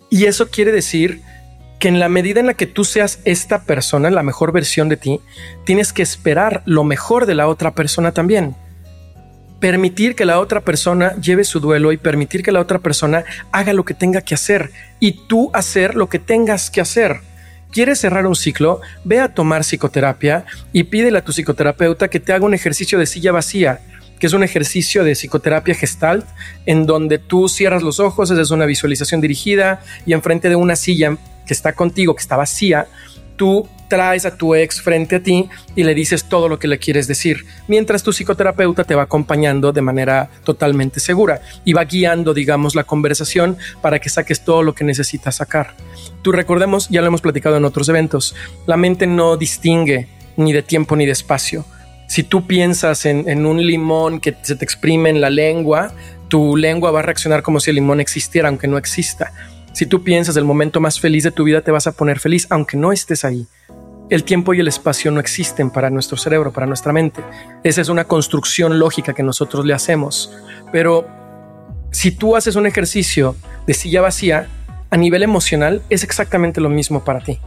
Y 0.08 0.25
eso 0.25 0.48
quiere 0.48 0.72
decir 0.72 1.20
que 1.78 1.88
en 1.88 2.00
la 2.00 2.08
medida 2.08 2.40
en 2.40 2.46
la 2.46 2.54
que 2.54 2.66
tú 2.66 2.87
seas 2.87 3.20
esta 3.26 3.64
persona, 3.64 4.08
la 4.08 4.22
mejor 4.22 4.52
versión 4.52 4.88
de 4.88 4.96
ti, 4.96 5.20
tienes 5.66 5.92
que 5.92 6.00
esperar 6.00 6.62
lo 6.64 6.82
mejor 6.82 7.26
de 7.26 7.34
la 7.34 7.46
otra 7.46 7.75
persona 7.75 8.12
también 8.12 8.56
permitir 9.61 10.15
que 10.15 10.25
la 10.25 10.38
otra 10.38 10.61
persona 10.61 11.15
lleve 11.17 11.45
su 11.45 11.61
duelo 11.61 11.93
y 11.93 11.97
permitir 11.97 12.43
que 12.43 12.53
la 12.53 12.61
otra 12.61 12.79
persona 12.79 13.25
haga 13.53 13.73
lo 13.73 13.85
que 13.85 13.95
tenga 13.95 14.21
que 14.21 14.35
hacer 14.35 14.71
y 15.00 15.27
tú 15.27 15.50
hacer 15.53 15.95
lo 15.95 16.09
que 16.09 16.19
tengas 16.19 16.71
que 16.71 16.81
hacer. 16.81 17.21
¿Quieres 17.71 17.99
cerrar 17.99 18.27
un 18.27 18.37
ciclo? 18.37 18.81
Ve 19.05 19.21
a 19.21 19.35
tomar 19.35 19.62
psicoterapia 19.62 20.45
y 20.73 20.85
pídele 20.85 21.19
a 21.19 21.25
tu 21.25 21.33
psicoterapeuta 21.33 22.09
que 22.09 22.21
te 22.21 22.33
haga 22.33 22.47
un 22.47 22.55
ejercicio 22.55 22.99
de 22.99 23.07
silla 23.07 23.33
vacía, 23.33 23.81
que 24.19 24.27
es 24.27 24.33
un 24.33 24.43
ejercicio 24.43 25.05
de 25.05 25.12
psicoterapia 25.12 25.75
gestalt, 25.75 26.27
en 26.65 26.87
donde 26.87 27.19
tú 27.19 27.49
cierras 27.49 27.83
los 27.83 28.00
ojos, 28.00 28.31
es 28.31 28.50
una 28.50 28.65
visualización 28.65 29.21
dirigida 29.21 29.83
y 30.07 30.12
enfrente 30.12 30.49
de 30.49 30.57
una 30.57 30.77
silla 30.77 31.17
que 31.47 31.55
está 31.55 31.75
contigo, 31.75 32.15
que 32.15 32.23
está 32.23 32.37
vacía, 32.37 32.87
tú 33.38 33.66
traes 33.88 34.26
a 34.26 34.37
tu 34.37 34.54
ex 34.54 34.83
frente 34.83 35.16
a 35.16 35.23
ti 35.23 35.49
y 35.75 35.83
le 35.85 35.95
dices 35.95 36.25
todo 36.25 36.50
lo 36.50 36.59
que 36.59 36.68
le 36.68 36.78
quieres 36.78 37.09
decir, 37.09 37.47
mientras 37.68 38.02
tu 38.02 38.12
psicoterapeuta 38.12 38.85
te 38.85 38.95
va 38.95 39.04
acompañando 39.04 39.73
de 39.73 39.80
manera 39.80 40.28
totalmente 40.45 41.00
segura 41.00 41.40
y 41.64 41.73
va 41.73 41.85
guiando, 41.85 42.35
digamos, 42.35 42.75
la 42.75 42.85
conversación 42.85 43.57
para 43.80 43.99
que 43.99 44.11
saques 44.11 44.45
todo 44.45 44.62
lo 44.62 44.75
que 44.75 44.85
necesitas 44.85 45.37
sacar. 45.37 45.75
Tú 46.21 46.33
recordemos, 46.33 46.90
ya 46.90 47.00
lo 47.00 47.07
hemos 47.07 47.23
platicado 47.23 47.57
en 47.57 47.64
otros 47.64 47.88
eventos, 47.88 48.35
la 48.66 48.76
mente 48.76 49.07
no 49.07 49.38
distingue 49.38 50.09
ni 50.37 50.52
de 50.52 50.62
tiempo 50.62 50.95
ni 50.95 51.07
de 51.07 51.12
espacio. 51.12 51.64
Si 52.09 52.23
tú 52.23 52.47
piensas 52.47 53.07
en, 53.07 53.28
en 53.28 53.47
un 53.47 53.64
limón 53.64 54.21
que 54.21 54.37
se 54.42 54.57
te 54.57 54.64
exprime 54.64 55.11
en 55.11 55.21
la 55.21 55.30
lengua, 55.30 55.92
tu 56.28 56.57
lengua 56.57 56.90
va 56.90 57.00
a 57.00 57.02
reaccionar 57.02 57.42
como 57.42 57.61
si 57.61 57.71
el 57.71 57.76
limón 57.76 58.00
existiera, 58.00 58.49
aunque 58.49 58.68
no 58.68 58.78
exista. 58.78 59.33
Si 59.78 59.87
tú 59.87 60.02
piensas 60.02 60.37
el 60.37 60.44
momento 60.44 60.80
más 60.80 60.99
feliz 60.99 61.23
de 61.23 61.30
tu 61.30 61.44
vida, 61.44 61.61
te 61.61 61.70
vas 61.70 61.87
a 61.87 61.92
poner 61.92 62.18
feliz, 62.18 62.49
aunque 62.50 62.76
no 62.76 62.90
estés 62.90 63.25
ahí 63.25 63.47
el 64.11 64.25
tiempo 64.25 64.52
y 64.52 64.58
el 64.58 64.66
espacio 64.66 65.12
no 65.12 65.20
existen 65.20 65.70
para 65.70 65.88
nuestro 65.88 66.16
cerebro, 66.16 66.52
para 66.52 66.66
nuestra 66.66 66.92
mente. 66.92 67.23
Esa 67.62 67.80
es 67.80 67.88
una 67.88 68.02
construcción 68.02 68.80
lógica 68.80 69.14
que 69.14 69.23
nosotros 69.23 69.64
le 69.64 69.75
hacemos. 69.75 70.32
Pero 70.73 71.06
si 71.92 72.11
tú 72.11 72.35
haces 72.35 72.56
un 72.56 72.66
ejercicio 72.66 73.37
de 73.68 73.75
silla 73.75 74.00
vacía, 74.00 74.49
a 74.90 74.97
nivel 74.97 75.23
emocional 75.23 75.80
es 75.90 76.02
exactamente 76.02 76.61
lo 76.61 76.70
mismo 76.70 77.04
para 77.04 77.20
ti. 77.20 77.38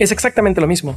Es 0.00 0.10
exactamente 0.10 0.60
lo 0.60 0.66
mismo. 0.66 0.96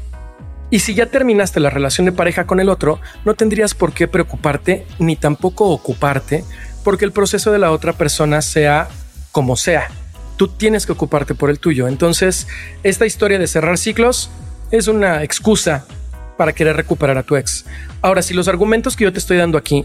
Y 0.71 0.79
si 0.79 0.95
ya 0.95 1.05
terminaste 1.05 1.59
la 1.59 1.69
relación 1.69 2.05
de 2.05 2.11
pareja 2.11 2.47
con 2.47 2.59
el 2.59 2.69
otro, 2.69 2.99
no 3.23 3.35
tendrías 3.35 3.75
por 3.75 3.93
qué 3.93 4.07
preocuparte 4.07 4.87
ni 4.97 5.15
tampoco 5.15 5.69
ocuparte 5.69 6.43
porque 6.83 7.05
el 7.05 7.11
proceso 7.11 7.51
de 7.51 7.59
la 7.59 7.69
otra 7.69 7.93
persona 7.93 8.41
sea 8.41 8.87
como 9.31 9.55
sea. 9.55 9.91
Tú 10.39 10.47
tienes 10.47 10.85
que 10.85 10.93
ocuparte 10.93 11.35
por 11.35 11.49
el 11.49 11.59
tuyo. 11.59 11.89
Entonces, 11.89 12.47
esta 12.83 13.05
historia 13.05 13.37
de 13.37 13.45
cerrar 13.45 13.77
ciclos 13.77 14.31
es 14.71 14.87
una 14.87 15.21
excusa 15.21 15.85
para 16.37 16.53
querer 16.53 16.77
recuperar 16.77 17.17
a 17.17 17.23
tu 17.23 17.35
ex. 17.35 17.65
Ahora, 18.01 18.21
si 18.21 18.33
los 18.33 18.47
argumentos 18.47 18.95
que 18.95 19.03
yo 19.03 19.11
te 19.11 19.19
estoy 19.19 19.35
dando 19.35 19.57
aquí 19.57 19.83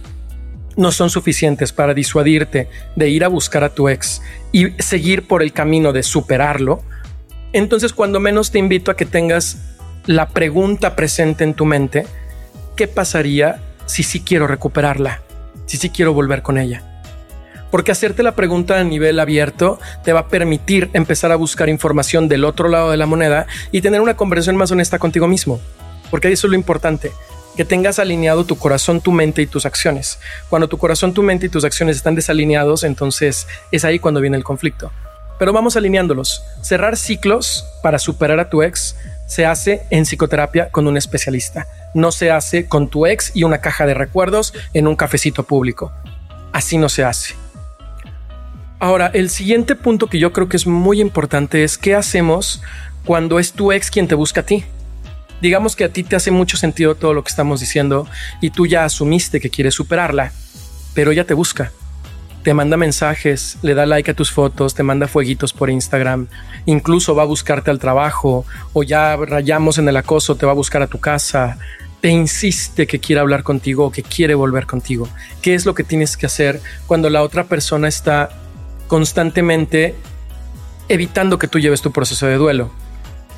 no 0.77 0.93
son 0.93 1.11
suficientes 1.11 1.73
para 1.73 1.93
disuadirte 1.93 2.69
de 2.95 3.09
ir 3.09 3.25
a 3.25 3.29
buscar 3.29 3.65
a 3.65 3.75
tu 3.75 3.89
ex 3.89 4.23
y 4.53 4.71
seguir 4.81 5.27
por 5.27 5.43
el 5.43 5.53
camino 5.53 5.93
de 5.93 6.05
superarlo, 6.05 6.85
entonces 7.53 7.93
cuando 7.93 8.21
menos 8.21 8.53
te 8.53 8.61
invito 8.61 8.93
a 8.93 8.97
que 8.97 9.07
tengas 9.07 9.59
la 10.07 10.29
pregunta 10.29 10.95
presente 10.95 11.43
en 11.43 11.55
tu 11.55 11.65
mente, 11.65 12.07
¿qué 12.77 12.87
pasaría 12.87 13.61
si 13.87 14.05
sí 14.05 14.21
quiero 14.21 14.47
recuperarla? 14.47 15.21
Si 15.67 15.79
sí 15.79 15.91
quiero 15.91 16.13
volver 16.13 16.43
con 16.43 16.59
ella 16.59 16.94
porque 17.75 17.91
hacerte 17.91 18.23
la 18.23 18.37
pregunta 18.37 18.79
a 18.79 18.85
nivel 18.85 19.19
abierto 19.19 19.81
te 20.05 20.13
va 20.13 20.21
a 20.21 20.29
permitir 20.29 20.91
empezar 20.93 21.33
a 21.33 21.35
buscar 21.35 21.69
información 21.69 22.29
del 22.29 22.45
otro 22.45 22.69
lado 22.69 22.93
de 22.93 22.97
la 22.97 23.07
moneda 23.07 23.49
y 23.73 23.81
tener 23.81 24.01
una 24.01 24.15
conversación 24.15 24.55
más 24.55 24.71
honesta 24.71 25.01
contigo 25.01 25.27
mismo, 25.27 25.59
porque 26.09 26.31
eso 26.31 26.47
es 26.47 26.53
lo 26.53 26.57
importante 26.57 27.11
que 27.57 27.65
tengas 27.65 27.99
alineado 27.99 28.45
tu 28.45 28.57
corazón, 28.59 29.01
tu 29.01 29.11
mente 29.11 29.43
y 29.43 29.49
tus 29.49 29.67
acciones. 29.67 30.21
Cuando 30.49 30.69
tu 30.69 30.79
corazón, 30.79 31.15
tu 31.15 31.25
mente 31.25 31.47
y 31.47 31.49
tus 31.49 31.65
acciones 31.65 31.97
están 31.97 32.15
desalineados, 32.15 32.85
entonces 32.85 33.49
es 33.73 33.85
ahí 33.85 33.99
cuando 33.99 34.21
viene 34.21 34.37
el 34.37 34.45
conflicto. 34.45 34.93
Pero 35.41 35.53
vamos 35.53 35.77
alineándolos. 35.77 36.45
Cerrar 36.63 36.97
ciclos 36.97 37.67
para 37.83 37.99
superar 37.99 38.39
a 38.39 38.51
tu 38.51 38.63
ex 38.63 38.95
se 39.27 39.47
hace 39.47 39.83
en 39.91 40.05
psicoterapia 40.05 40.71
con 40.71 40.87
un 40.87 40.97
especialista. 40.97 41.67
No 41.93 42.13
se 42.13 42.31
hace 42.31 42.69
con 42.69 42.89
tu 42.89 43.05
ex 43.05 43.33
y 43.35 43.43
una 43.43 43.59
caja 43.59 43.85
de 43.85 43.95
recuerdos 43.95 44.55
en 44.75 44.87
un 44.87 44.95
cafecito 44.95 45.43
público. 45.43 45.91
Así 46.53 46.79
no 46.79 46.89
se 46.89 47.03
hace. 47.03 47.35
Ahora, 48.79 49.07
el 49.15 49.31
siguiente 49.31 49.77
punto 49.77 50.09
que 50.09 50.19
yo 50.19 50.33
creo 50.33 50.49
que 50.49 50.57
es 50.57 50.67
muy 50.67 51.01
importante 51.01 51.65
es 51.65 51.79
qué 51.79 51.95
hacemos 51.95 52.63
cuando 53.05 53.39
es 53.39 53.53
tu 53.53 53.73
ex 53.73 53.91
quien 53.91 54.09
te 54.09 54.15
busca 54.15 54.41
a 54.41 54.47
ti. 54.47 54.65
Digamos 55.41 55.77
que 55.77 55.85
a 55.85 55.89
ti 55.89 56.03
te 56.03 56.17
hace 56.17 56.31
mucho 56.31 56.57
sentido 56.57 56.95
todo 56.95 57.13
lo 57.13 57.23
que 57.23 57.29
estamos 57.29 57.61
diciendo 57.61 58.07
y 58.41 58.51
tú 58.51 58.67
ya 58.67 58.85
asumiste 58.85 59.41
que 59.41 59.51
quieres 59.51 59.75
superarla, 59.75 60.33
pero 60.95 61.11
ella 61.11 61.27
te 61.27 61.35
busca. 61.35 61.71
Te 62.43 62.53
manda 62.53 62.77
mensajes, 62.77 63.59
le 63.63 63.75
da 63.75 63.87
like 63.87 64.11
a 64.11 64.15
tus 64.15 64.31
fotos, 64.31 64.75
te 64.75 64.83
manda 64.83 65.09
fueguitos 65.09 65.53
por 65.53 65.71
Instagram, 65.71 66.29
incluso 66.67 67.15
va 67.15 67.23
a 67.23 67.27
buscarte 67.27 67.71
al 67.71 67.79
trabajo 67.79 68.45
o 68.75 68.83
ya 68.83 69.17
rayamos 69.17 69.79
en 69.79 69.89
el 69.89 69.97
acoso, 69.97 70.37
te 70.37 70.45
va 70.45 70.53
a 70.53 70.55
buscar 70.55 70.83
a 70.83 70.89
tu 70.89 70.99
casa, 70.99 71.59
te 72.03 72.11
insiste 72.11 72.87
que 72.87 73.01
quiere 73.01 73.21
hablar 73.21 73.43
contigo 73.43 73.87
o 73.87 73.91
que 73.91 74.03
quiere 74.03 74.35
volver 74.35 74.67
contigo. 74.67 75.09
¿Qué 75.41 75.55
es 75.55 75.65
lo 75.65 75.75
que 75.75 75.85
tienes 75.85 76.19
que 76.19 76.27
hacer 76.27 76.61
cuando 76.87 77.09
la 77.09 77.23
otra 77.23 77.45
persona 77.45 77.89
está 77.89 78.44
constantemente 78.95 79.97
evitando 80.89 81.37
que 81.37 81.49
tú 81.49 81.59
lleves 81.59 81.83
tu 81.83 81.91
proceso 81.91 82.29
de 82.29 82.37
duelo. 82.37 82.71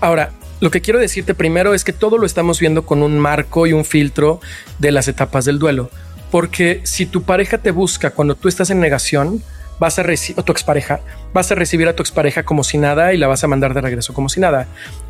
Ahora, 0.03 0.33
lo 0.61 0.71
que 0.71 0.83
quiero 0.83 0.99
decirte 0.99 1.33
primero 1.33 1.73
es 1.73 1.83
que 1.83 1.95
todo 1.95 2.19
lo 2.19 2.27
estamos 2.27 2.61
viendo 2.61 2.85
con 2.85 3.03
un 3.03 3.19
marco 3.19 3.67
y 3.67 3.73
un 3.73 3.87
filtro 3.87 4.39
de 4.79 4.93
las 4.93 5.09
etapas 5.09 5.47
del 5.47 5.59
duelo. 5.59 5.89
Porque 6.31 6.83
si 6.85 7.07
tu 7.07 7.23
pareja 7.23 7.57
te 7.57 7.71
busca 7.71 8.11
cuando 8.11 8.35
tú 8.35 8.49
estás 8.49 8.69
en 8.69 8.81
negación, 8.81 9.43
vas 9.79 9.99
a 9.99 10.03
recibir, 10.03 10.39
o 10.39 10.45
tu 10.45 10.53
expareja, 10.53 11.01
vas 11.33 11.51
a 11.51 11.55
recibir 11.55 11.89
a 11.89 11.97
tu 11.97 12.03
expareja 12.03 12.43
como 12.43 12.63
si 12.63 12.77
nada 12.77 13.15
y 13.15 13.17
la 13.17 13.27
vas 13.27 13.43
a 13.43 13.49
mandar 13.49 13.73
de 13.73 13.81
regreso 13.81 14.13
como 14.13 14.29
si 14.29 14.41
nada. 14.41 14.67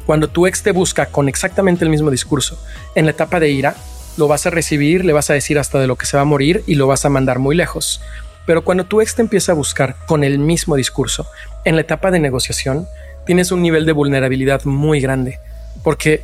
Cuando 0.07 0.29
tu 0.29 0.47
ex 0.47 0.63
te 0.63 0.71
busca 0.71 1.07
con 1.07 1.29
exactamente 1.29 1.85
el 1.85 1.91
mismo 1.91 2.13
discurso, 2.13 2.57
en 2.95 3.07
la 3.07 3.11
etapa 3.11 3.41
de 3.41 3.51
ira, 3.51 3.75
lo 4.17 4.29
vas 4.29 4.47
a 4.47 4.51
recibir, 4.51 5.05
le 5.05 5.13
vas 5.13 5.29
a 5.29 5.35
decir 5.35 5.59
hasta 5.59 5.81
de 5.81 5.89
lo 5.89 5.97
que 5.97 6.07
se 6.07 6.17
va 6.17 6.21
a 6.21 6.25
morir 6.25 6.63
y 6.69 6.77
lo 6.77 6.87
vas 6.87 7.05
a 7.05 7.09
mandar 7.09 7.41
muy 7.41 7.57
lejos. 7.57 8.01
Pero 8.47 8.65
cuando 8.65 8.87
tu 8.87 9.01
ex 9.01 9.15
te 9.15 9.23
empieza 9.23 9.53
a 9.53 9.57
buscar 9.57 9.97
con 10.07 10.25
el 10.25 10.39
mismo 10.39 10.77
discurso 10.77 11.27
en 11.65 11.75
la 11.75 11.83
etapa 11.83 12.11
de 12.11 12.21
negociación, 12.21 12.87
tienes 13.27 13.51
un 13.51 13.61
nivel 13.61 13.85
de 13.85 13.93
vulnerabilidad 13.93 14.65
muy 14.65 15.01
grande, 15.01 15.41
porque 15.83 16.23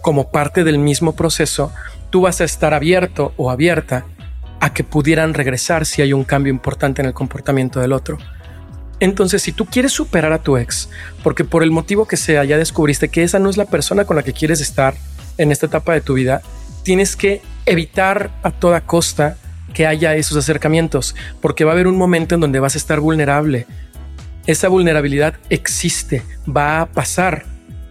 como 0.00 0.30
parte 0.30 0.64
del 0.64 0.78
mismo 0.78 1.16
proceso, 1.16 1.72
tú 2.10 2.22
vas 2.22 2.40
a 2.40 2.44
estar 2.44 2.72
abierto 2.74 3.32
o 3.36 3.50
abierta 3.50 4.04
a 4.60 4.72
que 4.72 4.84
pudieran 4.84 5.34
regresar 5.34 5.86
si 5.86 6.02
hay 6.02 6.12
un 6.12 6.24
cambio 6.24 6.52
importante 6.52 7.02
en 7.02 7.06
el 7.08 7.14
comportamiento 7.14 7.80
del 7.80 7.92
otro. 7.92 8.18
Entonces, 9.00 9.42
si 9.42 9.52
tú 9.52 9.66
quieres 9.66 9.92
superar 9.92 10.32
a 10.32 10.42
tu 10.42 10.56
ex, 10.56 10.88
porque 11.22 11.44
por 11.44 11.62
el 11.62 11.70
motivo 11.70 12.06
que 12.06 12.16
sea 12.16 12.44
ya 12.44 12.56
descubriste 12.56 13.08
que 13.08 13.24
esa 13.24 13.38
no 13.38 13.50
es 13.50 13.56
la 13.56 13.64
persona 13.64 14.04
con 14.04 14.16
la 14.16 14.22
que 14.22 14.32
quieres 14.32 14.60
estar 14.60 14.94
en 15.36 15.50
esta 15.50 15.66
etapa 15.66 15.92
de 15.94 16.00
tu 16.00 16.14
vida, 16.14 16.42
tienes 16.84 17.16
que 17.16 17.42
evitar 17.66 18.30
a 18.42 18.50
toda 18.50 18.82
costa 18.82 19.36
que 19.74 19.86
haya 19.86 20.14
esos 20.14 20.36
acercamientos, 20.38 21.14
porque 21.42 21.64
va 21.64 21.72
a 21.72 21.74
haber 21.74 21.86
un 21.86 21.98
momento 21.98 22.34
en 22.34 22.40
donde 22.40 22.60
vas 22.60 22.74
a 22.74 22.78
estar 22.78 23.00
vulnerable. 23.00 23.66
Esa 24.46 24.68
vulnerabilidad 24.68 25.34
existe, 25.50 26.22
va 26.48 26.80
a 26.80 26.86
pasar. 26.86 27.44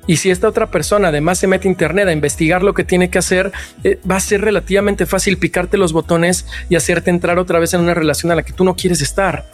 Y 0.06 0.18
si 0.18 0.32
esta 0.32 0.48
otra 0.48 0.68
persona 0.68 1.10
además 1.10 1.40
se 1.40 1.48
mete 1.48 1.68
a 1.68 1.72
internet 1.72 2.08
a 2.08 2.12
investigar 2.12 2.62
lo 2.62 2.74
que 2.74 2.84
tiene 2.84 3.10
que 3.10 3.20
hacer, 3.20 3.52
eh, 3.84 4.00
va 4.10 4.18
a 4.18 4.20
ser 4.20 4.42
relativamente 4.42 5.06
fácil 5.06 5.38
picarte 5.38 5.78
los 5.78 5.94
botones 5.94 6.46
y 6.70 6.76
hacerte 6.76 7.10
entrar 7.10 7.40
otra 7.40 7.60
vez 7.60 7.74
en 7.74 7.82
una 7.82 7.94
relación 7.94 8.32
a 8.32 8.36
la 8.36 8.44
que 8.44 8.54
tú 8.54 8.64
no 8.64 8.76
quieres 8.76 9.02
estar. 9.02 9.46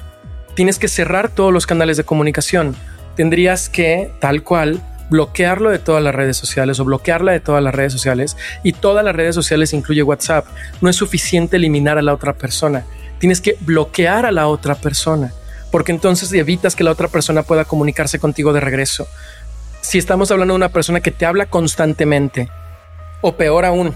Tienes 0.56 0.80
que 0.80 0.88
cerrar 0.88 1.30
todos 1.30 1.54
los 1.54 1.68
canales 1.68 1.98
de 1.98 2.04
comunicación. 2.04 2.76
Tendrías 3.16 3.70
que, 3.70 4.12
tal 4.20 4.44
cual, 4.44 4.82
bloquearlo 5.10 5.70
de 5.70 5.80
todas 5.80 6.04
las 6.04 6.14
redes 6.14 6.38
sociales 6.38 6.80
o 6.80 6.86
bloquearla 6.86 7.32
de 7.32 7.40
todas 7.40 7.64
las 7.64 7.74
redes 7.74 7.94
sociales 7.94 8.38
y 8.64 8.74
todas 8.74 9.04
las 9.04 9.16
redes 9.16 9.36
sociales 9.36 9.74
incluye 9.74 10.04
WhatsApp. 10.04 10.46
No 10.82 10.90
es 10.90 10.96
suficiente 10.96 11.58
eliminar 11.58 11.98
a 11.98 12.02
la 12.02 12.14
otra 12.14 12.34
persona. 12.34 12.86
Tienes 13.20 13.42
que 13.42 13.58
bloquear 13.62 14.26
a 14.26 14.32
la 14.32 14.48
otra 14.48 14.76
persona 14.76 15.34
porque 15.72 15.92
entonces 15.92 16.32
evitas 16.34 16.76
que 16.76 16.84
la 16.84 16.92
otra 16.92 17.08
persona 17.08 17.44
pueda 17.44 17.66
comunicarse 17.66 18.20
contigo 18.20 18.54
de 18.54 18.60
regreso. 18.60 19.08
Si 19.82 19.98
estamos 19.98 20.32
hablando 20.32 20.54
de 20.54 20.58
una 20.58 20.70
persona 20.70 21.00
que 21.00 21.12
te 21.12 21.26
habla 21.26 21.46
constantemente 21.46 22.50
o 23.22 23.36
peor 23.36 23.66
aún, 23.66 23.96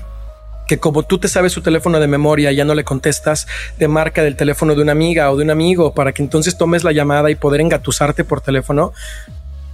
que 0.68 0.80
como 0.80 1.04
tú 1.04 1.18
te 1.18 1.28
sabes 1.28 1.52
su 1.52 1.62
teléfono 1.62 2.00
de 2.00 2.08
memoria 2.08 2.52
ya 2.52 2.66
no 2.66 2.76
le 2.76 2.84
contestas, 2.84 3.48
te 3.78 3.88
marca 3.88 4.24
del 4.24 4.36
teléfono 4.36 4.76
de 4.76 4.82
una 4.82 4.94
amiga 4.94 5.30
o 5.32 5.36
de 5.36 5.44
un 5.44 5.50
amigo 5.50 5.94
para 5.94 6.14
que 6.14 6.24
entonces 6.24 6.58
tomes 6.58 6.84
la 6.84 6.92
llamada 6.92 7.30
y 7.32 7.36
poder 7.36 7.62
engatusarte 7.62 8.24
por 8.24 8.42
teléfono. 8.42 8.94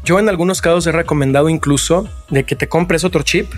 Yo 0.10 0.18
en 0.18 0.28
algunos 0.28 0.60
casos 0.60 0.88
he 0.88 0.92
recomendado 0.92 1.50
incluso 1.50 2.10
de 2.32 2.44
que 2.44 2.56
te 2.56 2.68
compres 2.68 3.04
otro 3.04 3.22
chip, 3.22 3.54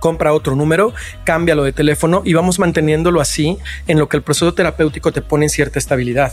compra 0.00 0.32
otro 0.32 0.56
número, 0.56 0.94
cámbialo 1.24 1.64
de 1.64 1.74
teléfono 1.74 2.22
y 2.24 2.32
vamos 2.32 2.58
manteniéndolo 2.58 3.20
así 3.20 3.58
en 3.86 3.98
lo 3.98 4.08
que 4.08 4.16
el 4.16 4.22
proceso 4.22 4.54
terapéutico 4.54 5.12
te 5.12 5.20
pone 5.20 5.44
en 5.44 5.50
cierta 5.50 5.78
estabilidad. 5.78 6.32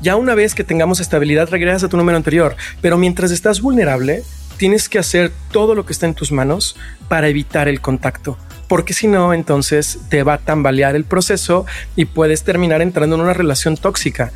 Ya 0.00 0.16
una 0.16 0.34
vez 0.34 0.54
que 0.54 0.64
tengamos 0.64 1.00
estabilidad, 1.00 1.50
regresas 1.50 1.84
a 1.84 1.90
tu 1.90 1.98
número 1.98 2.16
anterior, 2.16 2.56
pero 2.80 2.96
mientras 2.96 3.30
estás 3.30 3.60
vulnerable, 3.60 4.22
tienes 4.56 4.88
que 4.88 5.00
hacer 5.00 5.32
todo 5.52 5.74
lo 5.74 5.84
que 5.84 5.92
está 5.92 6.06
en 6.06 6.14
tus 6.14 6.32
manos 6.32 6.76
para 7.08 7.28
evitar 7.28 7.68
el 7.68 7.82
contacto 7.82 8.38
porque 8.68 8.94
si 8.94 9.06
no, 9.06 9.32
entonces 9.32 10.00
te 10.08 10.22
va 10.22 10.34
a 10.34 10.38
tambalear 10.38 10.96
el 10.96 11.04
proceso 11.04 11.66
y 11.94 12.06
puedes 12.06 12.42
terminar 12.42 12.82
entrando 12.82 13.14
en 13.14 13.22
una 13.22 13.32
relación 13.32 13.76
tóxica, 13.76 14.32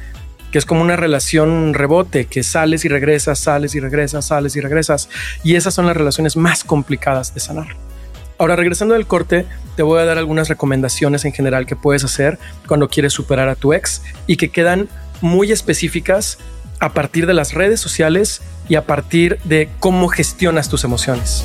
que 0.50 0.58
es 0.58 0.66
como 0.66 0.82
una 0.82 0.96
relación 0.96 1.74
rebote, 1.74 2.26
que 2.26 2.42
sales 2.42 2.84
y 2.84 2.88
regresas, 2.88 3.38
sales 3.38 3.74
y 3.74 3.80
regresas, 3.80 4.26
sales 4.26 4.56
y 4.56 4.60
regresas. 4.60 5.08
Y 5.44 5.56
esas 5.56 5.74
son 5.74 5.86
las 5.86 5.96
relaciones 5.96 6.36
más 6.36 6.64
complicadas 6.64 7.34
de 7.34 7.40
sanar. 7.40 7.76
Ahora, 8.38 8.56
regresando 8.56 8.94
del 8.94 9.06
corte, 9.06 9.46
te 9.76 9.82
voy 9.82 10.00
a 10.00 10.04
dar 10.04 10.18
algunas 10.18 10.48
recomendaciones 10.48 11.24
en 11.24 11.32
general 11.32 11.66
que 11.66 11.76
puedes 11.76 12.04
hacer 12.04 12.38
cuando 12.66 12.88
quieres 12.88 13.12
superar 13.12 13.48
a 13.48 13.54
tu 13.54 13.72
ex 13.74 14.02
y 14.26 14.36
que 14.36 14.50
quedan 14.50 14.88
muy 15.20 15.52
específicas 15.52 16.38
a 16.78 16.94
partir 16.94 17.26
de 17.26 17.34
las 17.34 17.52
redes 17.52 17.80
sociales 17.80 18.40
y 18.68 18.76
a 18.76 18.86
partir 18.86 19.38
de 19.44 19.68
cómo 19.78 20.08
gestionas 20.08 20.68
tus 20.68 20.84
emociones. 20.84 21.44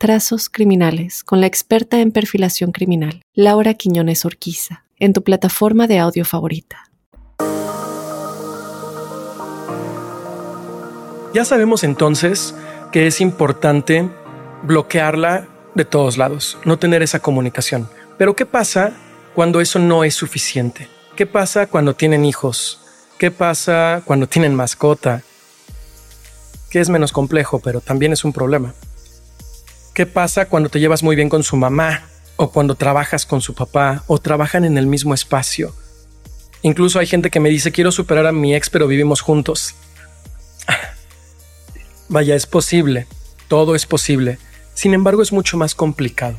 Trazos 0.00 0.48
Criminales 0.48 1.24
con 1.24 1.40
la 1.40 1.48
experta 1.48 1.98
en 1.98 2.12
perfilación 2.12 2.70
criminal, 2.70 3.20
Laura 3.34 3.74
Quiñones 3.74 4.24
Orquiza 4.24 4.84
en 5.00 5.12
tu 5.12 5.24
plataforma 5.24 5.88
de 5.88 5.98
audio 5.98 6.24
favorita. 6.24 6.84
Ya 11.34 11.44
sabemos 11.44 11.82
entonces 11.82 12.54
que 12.92 13.08
es 13.08 13.20
importante 13.20 14.08
bloquearla 14.62 15.48
de 15.74 15.84
todos 15.84 16.16
lados, 16.16 16.58
no 16.64 16.78
tener 16.78 17.02
esa 17.02 17.18
comunicación. 17.18 17.90
Pero 18.18 18.36
¿qué 18.36 18.46
pasa 18.46 18.92
cuando 19.34 19.60
eso 19.60 19.80
no 19.80 20.04
es 20.04 20.14
suficiente? 20.14 20.86
¿Qué 21.16 21.26
pasa 21.26 21.66
cuando 21.66 21.94
tienen 21.94 22.24
hijos? 22.24 22.80
¿Qué 23.18 23.32
pasa 23.32 24.02
cuando 24.04 24.28
tienen 24.28 24.54
mascota? 24.54 25.24
Que 26.70 26.78
es 26.78 26.88
menos 26.88 27.10
complejo, 27.10 27.58
pero 27.58 27.80
también 27.80 28.12
es 28.12 28.24
un 28.24 28.32
problema. 28.32 28.74
¿Qué 29.98 30.06
pasa 30.06 30.46
cuando 30.46 30.68
te 30.68 30.78
llevas 30.78 31.02
muy 31.02 31.16
bien 31.16 31.28
con 31.28 31.42
su 31.42 31.56
mamá 31.56 32.04
o 32.36 32.52
cuando 32.52 32.76
trabajas 32.76 33.26
con 33.26 33.40
su 33.40 33.56
papá 33.56 34.04
o 34.06 34.18
trabajan 34.18 34.64
en 34.64 34.78
el 34.78 34.86
mismo 34.86 35.12
espacio. 35.12 35.74
Incluso 36.62 37.00
hay 37.00 37.08
gente 37.08 37.30
que 37.30 37.40
me 37.40 37.48
dice 37.48 37.72
quiero 37.72 37.90
superar 37.90 38.24
a 38.24 38.30
mi 38.30 38.54
ex 38.54 38.70
pero 38.70 38.86
vivimos 38.86 39.22
juntos. 39.22 39.74
Vaya, 42.08 42.36
es 42.36 42.46
posible, 42.46 43.08
todo 43.48 43.74
es 43.74 43.86
posible. 43.86 44.38
Sin 44.72 44.94
embargo, 44.94 45.20
es 45.20 45.32
mucho 45.32 45.56
más 45.56 45.74
complicado. 45.74 46.36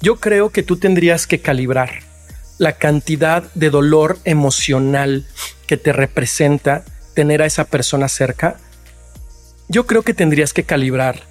Yo 0.00 0.16
creo 0.16 0.48
que 0.48 0.62
tú 0.62 0.78
tendrías 0.78 1.26
que 1.26 1.42
calibrar 1.42 1.90
la 2.56 2.78
cantidad 2.78 3.52
de 3.52 3.68
dolor 3.68 4.18
emocional 4.24 5.26
que 5.66 5.76
te 5.76 5.92
representa 5.92 6.86
tener 7.12 7.42
a 7.42 7.46
esa 7.46 7.64
persona 7.64 8.08
cerca. 8.08 8.56
Yo 9.68 9.86
creo 9.86 10.00
que 10.00 10.14
tendrías 10.14 10.54
que 10.54 10.64
calibrar 10.64 11.28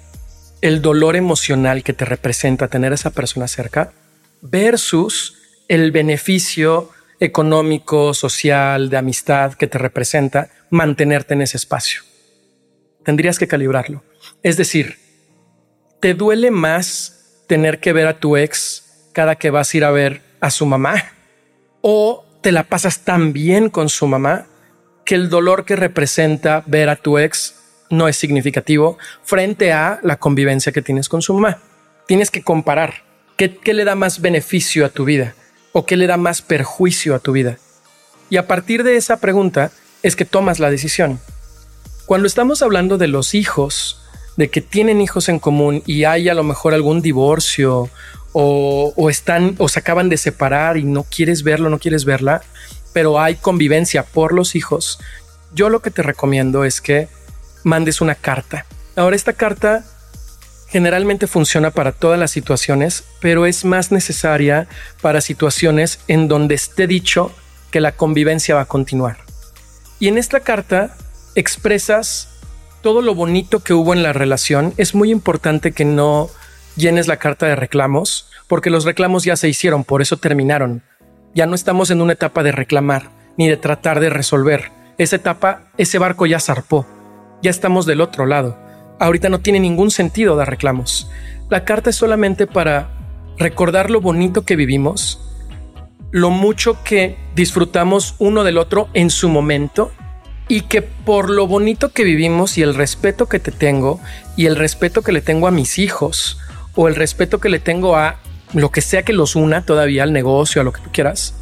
el 0.60 0.82
dolor 0.82 1.16
emocional 1.16 1.82
que 1.82 1.92
te 1.92 2.04
representa 2.04 2.68
tener 2.68 2.92
a 2.92 2.96
esa 2.96 3.10
persona 3.10 3.48
cerca 3.48 3.92
versus 4.40 5.36
el 5.68 5.92
beneficio 5.92 6.90
económico, 7.20 8.14
social, 8.14 8.90
de 8.90 8.96
amistad 8.96 9.54
que 9.54 9.66
te 9.66 9.78
representa 9.78 10.50
mantenerte 10.70 11.34
en 11.34 11.42
ese 11.42 11.56
espacio. 11.56 12.02
Tendrías 13.04 13.38
que 13.38 13.48
calibrarlo. 13.48 14.02
Es 14.42 14.56
decir, 14.56 14.98
¿te 16.00 16.14
duele 16.14 16.50
más 16.50 17.42
tener 17.46 17.80
que 17.80 17.92
ver 17.92 18.06
a 18.06 18.18
tu 18.18 18.36
ex 18.36 19.10
cada 19.12 19.36
que 19.36 19.50
vas 19.50 19.72
a 19.72 19.76
ir 19.76 19.84
a 19.84 19.90
ver 19.90 20.22
a 20.40 20.50
su 20.50 20.66
mamá? 20.66 21.12
¿O 21.80 22.24
te 22.42 22.52
la 22.52 22.64
pasas 22.64 23.00
tan 23.00 23.32
bien 23.32 23.68
con 23.68 23.88
su 23.88 24.06
mamá 24.06 24.46
que 25.04 25.14
el 25.14 25.28
dolor 25.28 25.64
que 25.64 25.74
representa 25.74 26.62
ver 26.66 26.88
a 26.88 26.96
tu 26.96 27.18
ex 27.18 27.57
no 27.90 28.08
es 28.08 28.16
significativo 28.16 28.98
frente 29.22 29.72
a 29.72 30.00
la 30.02 30.16
convivencia 30.16 30.72
que 30.72 30.82
tienes 30.82 31.08
con 31.08 31.22
su 31.22 31.34
mamá. 31.34 31.58
Tienes 32.06 32.30
que 32.30 32.42
comparar 32.42 33.02
qué, 33.36 33.58
le 33.72 33.84
da 33.84 33.94
más 33.94 34.20
beneficio 34.20 34.84
a 34.84 34.88
tu 34.88 35.04
vida 35.04 35.34
o 35.72 35.86
qué 35.86 35.96
le 35.96 36.06
da 36.06 36.16
más 36.16 36.42
perjuicio 36.42 37.14
a 37.14 37.18
tu 37.18 37.32
vida. 37.32 37.58
Y 38.30 38.36
a 38.36 38.46
partir 38.46 38.82
de 38.82 38.96
esa 38.96 39.20
pregunta 39.20 39.70
es 40.02 40.16
que 40.16 40.24
tomas 40.24 40.58
la 40.58 40.70
decisión. 40.70 41.20
Cuando 42.06 42.26
estamos 42.26 42.62
hablando 42.62 42.98
de 42.98 43.08
los 43.08 43.34
hijos, 43.34 44.02
de 44.36 44.48
que 44.50 44.60
tienen 44.60 45.00
hijos 45.00 45.28
en 45.28 45.38
común 45.38 45.82
y 45.86 46.04
hay 46.04 46.28
a 46.28 46.34
lo 46.34 46.44
mejor 46.44 46.72
algún 46.72 47.02
divorcio 47.02 47.90
o, 48.32 48.92
o, 48.96 49.10
están 49.10 49.56
o 49.58 49.68
se 49.68 49.80
acaban 49.80 50.08
de 50.08 50.16
separar 50.16 50.76
y 50.76 50.84
no 50.84 51.02
quieres 51.04 51.42
verlo, 51.42 51.70
no 51.70 51.78
quieres 51.78 52.04
verla, 52.04 52.42
pero 52.92 53.20
hay 53.20 53.34
convivencia 53.34 54.04
por 54.04 54.32
los 54.32 54.54
hijos, 54.54 55.00
yo 55.54 55.68
lo 55.68 55.80
que 55.80 55.90
te 55.90 56.02
recomiendo 56.02 56.64
es 56.64 56.80
que 56.80 57.08
mandes 57.68 58.00
una 58.00 58.16
carta. 58.16 58.66
Ahora 58.96 59.14
esta 59.14 59.34
carta 59.34 59.84
generalmente 60.68 61.26
funciona 61.26 61.70
para 61.70 61.92
todas 61.92 62.18
las 62.18 62.30
situaciones, 62.30 63.04
pero 63.20 63.46
es 63.46 63.64
más 63.64 63.92
necesaria 63.92 64.66
para 65.00 65.20
situaciones 65.20 66.00
en 66.08 66.26
donde 66.26 66.56
esté 66.56 66.86
dicho 66.86 67.32
que 67.70 67.80
la 67.80 67.92
convivencia 67.92 68.56
va 68.56 68.62
a 68.62 68.66
continuar. 68.66 69.18
Y 70.00 70.08
en 70.08 70.18
esta 70.18 70.40
carta 70.40 70.96
expresas 71.34 72.28
todo 72.82 73.02
lo 73.02 73.14
bonito 73.14 73.60
que 73.60 73.74
hubo 73.74 73.92
en 73.92 74.02
la 74.02 74.12
relación. 74.12 74.72
Es 74.76 74.94
muy 74.94 75.10
importante 75.10 75.72
que 75.72 75.84
no 75.84 76.30
llenes 76.76 77.08
la 77.08 77.16
carta 77.16 77.46
de 77.46 77.56
reclamos, 77.56 78.30
porque 78.46 78.70
los 78.70 78.84
reclamos 78.84 79.24
ya 79.24 79.36
se 79.36 79.48
hicieron, 79.48 79.84
por 79.84 80.00
eso 80.00 80.16
terminaron. 80.16 80.82
Ya 81.34 81.46
no 81.46 81.54
estamos 81.54 81.90
en 81.90 82.00
una 82.00 82.14
etapa 82.14 82.42
de 82.42 82.52
reclamar, 82.52 83.10
ni 83.36 83.48
de 83.48 83.56
tratar 83.56 84.00
de 84.00 84.10
resolver. 84.10 84.70
Esa 84.96 85.16
etapa, 85.16 85.62
ese 85.76 85.98
barco 85.98 86.26
ya 86.26 86.40
zarpó 86.40 86.86
ya 87.42 87.50
estamos 87.50 87.86
del 87.86 88.00
otro 88.00 88.26
lado. 88.26 88.58
Ahorita 88.98 89.28
no 89.28 89.40
tiene 89.40 89.60
ningún 89.60 89.90
sentido 89.90 90.36
dar 90.36 90.50
reclamos. 90.50 91.10
La 91.50 91.64
carta 91.64 91.90
es 91.90 91.96
solamente 91.96 92.46
para 92.46 92.90
recordar 93.38 93.90
lo 93.90 94.00
bonito 94.00 94.44
que 94.44 94.56
vivimos, 94.56 95.20
lo 96.10 96.30
mucho 96.30 96.82
que 96.82 97.16
disfrutamos 97.34 98.14
uno 98.18 98.44
del 98.44 98.58
otro 98.58 98.88
en 98.94 99.10
su 99.10 99.28
momento 99.28 99.92
y 100.48 100.62
que 100.62 100.82
por 100.82 101.30
lo 101.30 101.46
bonito 101.46 101.90
que 101.90 102.04
vivimos 102.04 102.58
y 102.58 102.62
el 102.62 102.74
respeto 102.74 103.26
que 103.26 103.38
te 103.38 103.52
tengo 103.52 104.00
y 104.36 104.46
el 104.46 104.56
respeto 104.56 105.02
que 105.02 105.12
le 105.12 105.20
tengo 105.20 105.46
a 105.46 105.52
mis 105.52 105.78
hijos 105.78 106.38
o 106.74 106.88
el 106.88 106.96
respeto 106.96 107.38
que 107.38 107.50
le 107.50 107.58
tengo 107.60 107.96
a 107.96 108.16
lo 108.54 108.70
que 108.70 108.80
sea 108.80 109.02
que 109.02 109.12
los 109.12 109.36
una 109.36 109.64
todavía 109.64 110.02
al 110.02 110.12
negocio, 110.12 110.60
a 110.60 110.64
lo 110.64 110.72
que 110.72 110.80
tú 110.80 110.90
quieras, 110.92 111.34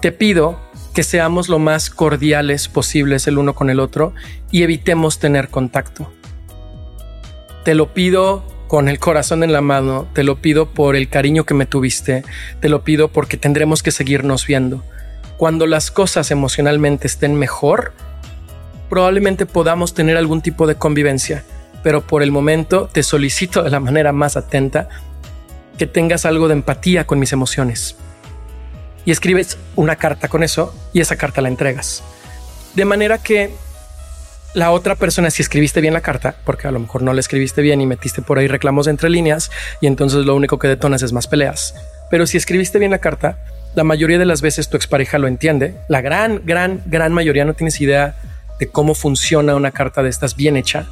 te 0.00 0.12
pido 0.12 0.60
que 0.94 1.02
seamos 1.02 1.48
lo 1.48 1.58
más 1.58 1.90
cordiales 1.90 2.68
posibles 2.68 3.26
el 3.26 3.38
uno 3.38 3.54
con 3.54 3.70
el 3.70 3.80
otro 3.80 4.14
y 4.50 4.62
evitemos 4.62 5.18
tener 5.18 5.48
contacto. 5.48 6.12
Te 7.64 7.74
lo 7.74 7.94
pido 7.94 8.44
con 8.68 8.88
el 8.88 8.98
corazón 8.98 9.42
en 9.42 9.52
la 9.52 9.60
mano, 9.60 10.06
te 10.14 10.24
lo 10.24 10.36
pido 10.36 10.70
por 10.70 10.96
el 10.96 11.08
cariño 11.08 11.44
que 11.44 11.54
me 11.54 11.66
tuviste, 11.66 12.24
te 12.60 12.68
lo 12.68 12.84
pido 12.84 13.08
porque 13.08 13.36
tendremos 13.36 13.82
que 13.82 13.90
seguirnos 13.90 14.46
viendo. 14.46 14.82
Cuando 15.36 15.66
las 15.66 15.90
cosas 15.90 16.30
emocionalmente 16.30 17.06
estén 17.06 17.34
mejor, 17.34 17.92
probablemente 18.88 19.46
podamos 19.46 19.94
tener 19.94 20.16
algún 20.16 20.42
tipo 20.42 20.66
de 20.66 20.76
convivencia, 20.76 21.44
pero 21.82 22.06
por 22.06 22.22
el 22.22 22.30
momento 22.30 22.88
te 22.92 23.02
solicito 23.02 23.62
de 23.62 23.70
la 23.70 23.80
manera 23.80 24.12
más 24.12 24.36
atenta 24.36 24.88
que 25.78 25.86
tengas 25.86 26.24
algo 26.24 26.48
de 26.48 26.54
empatía 26.54 27.06
con 27.06 27.18
mis 27.18 27.32
emociones. 27.32 27.96
Y 29.04 29.10
escribes 29.10 29.58
una 29.76 29.96
carta 29.96 30.28
con 30.28 30.42
eso 30.42 30.74
y 30.92 31.00
esa 31.00 31.16
carta 31.16 31.40
la 31.40 31.48
entregas. 31.48 32.02
De 32.74 32.84
manera 32.84 33.18
que 33.18 33.50
la 34.54 34.70
otra 34.70 34.96
persona, 34.96 35.30
si 35.30 35.42
escribiste 35.42 35.80
bien 35.80 35.94
la 35.94 36.02
carta, 36.02 36.36
porque 36.44 36.68
a 36.68 36.70
lo 36.70 36.78
mejor 36.78 37.02
no 37.02 37.12
la 37.12 37.20
escribiste 37.20 37.62
bien 37.62 37.80
y 37.80 37.86
metiste 37.86 38.22
por 38.22 38.38
ahí 38.38 38.48
reclamos 38.48 38.86
entre 38.86 39.08
líneas 39.08 39.50
y 39.80 39.86
entonces 39.86 40.26
lo 40.26 40.36
único 40.36 40.58
que 40.58 40.68
detonas 40.68 41.02
es 41.02 41.12
más 41.12 41.26
peleas. 41.26 41.74
Pero 42.10 42.26
si 42.26 42.36
escribiste 42.36 42.78
bien 42.78 42.90
la 42.90 42.98
carta, 42.98 43.38
la 43.74 43.84
mayoría 43.84 44.18
de 44.18 44.26
las 44.26 44.42
veces 44.42 44.68
tu 44.68 44.76
expareja 44.76 45.18
lo 45.18 45.26
entiende. 45.26 45.76
La 45.88 46.02
gran, 46.02 46.42
gran, 46.44 46.82
gran 46.86 47.12
mayoría 47.12 47.46
no 47.46 47.54
tienes 47.54 47.80
idea 47.80 48.16
de 48.60 48.68
cómo 48.68 48.94
funciona 48.94 49.56
una 49.56 49.70
carta 49.70 50.02
de 50.02 50.10
estas 50.10 50.36
bien 50.36 50.56
hecha. 50.56 50.86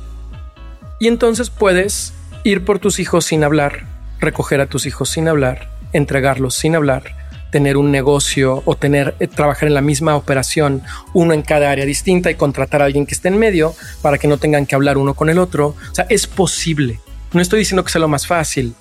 Y 0.99 1.09
entonces 1.09 1.51
puedes 1.51 2.14
ir 2.44 2.64
por 2.64 2.79
tus 2.79 2.99
hijos 2.99 3.27
sin 3.27 3.44
hablar, 3.44 3.85
recoger 4.18 4.62
a 4.62 4.66
tus 4.66 4.87
hijos 4.87 5.11
sin 5.11 5.29
hablar, 5.29 5.68
entregarlos 5.92 6.55
sin 6.55 6.75
hablar, 6.75 7.19
tener 7.51 7.77
un 7.77 7.91
negocio 7.91 8.63
o 8.65 8.77
tener 8.77 9.15
eh, 9.21 9.27
trabajar 9.27 9.69
en 9.69 9.75
la 9.75 9.81
misma 9.81 10.17
operación, 10.17 10.83
uno 11.13 11.35
en 11.35 11.43
cada 11.43 11.71
área 11.71 11.85
distinta 11.85 12.31
y 12.31 12.35
contratar 12.35 12.83
a 12.83 12.87
alguien 12.87 13.07
que 13.07 13.15
esté 13.15 13.29
en 13.29 13.39
medio 13.39 13.75
para 14.03 14.19
que 14.19 14.29
no 14.29 14.39
tengan 14.39 14.67
que 14.67 14.75
hablar 14.75 14.99
uno 14.99 15.15
con 15.15 15.29
el 15.31 15.39
otro. 15.39 15.75
O 15.91 15.95
sea, 15.95 16.07
es 16.09 16.27
posible. 16.27 17.01
No 17.33 17.41
estoy 17.41 17.61
diciendo 17.61 17.85
que 17.85 17.93
sea 17.93 18.01
lo 18.01 18.09
más 18.09 18.27
fácil. 18.27 18.75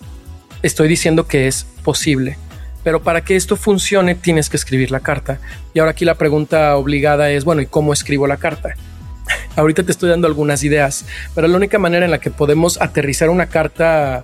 Estoy 0.63 0.87
diciendo 0.87 1.27
que 1.27 1.47
es 1.47 1.65
posible. 1.83 2.37
Pero 2.83 3.01
para 3.01 3.21
que 3.23 3.35
esto 3.35 3.57
funcione 3.57 4.15
tienes 4.15 4.49
que 4.49 4.57
escribir 4.57 4.91
la 4.91 5.01
carta. 5.01 5.39
Y 5.73 5.79
ahora 5.79 5.91
aquí 5.91 6.05
la 6.05 6.15
pregunta 6.15 6.75
obligada 6.77 7.29
es, 7.29 7.43
bueno, 7.43 7.61
¿y 7.61 7.65
cómo 7.65 7.93
escribo 7.93 8.25
la 8.25 8.37
carta? 8.37 8.75
Ahorita 9.55 9.83
te 9.83 9.91
estoy 9.91 10.09
dando 10.09 10.27
algunas 10.27 10.63
ideas, 10.63 11.05
pero 11.35 11.47
la 11.47 11.57
única 11.57 11.77
manera 11.77 12.05
en 12.05 12.11
la 12.11 12.19
que 12.19 12.31
podemos 12.31 12.81
aterrizar 12.81 13.29
una 13.29 13.47
carta 13.47 14.23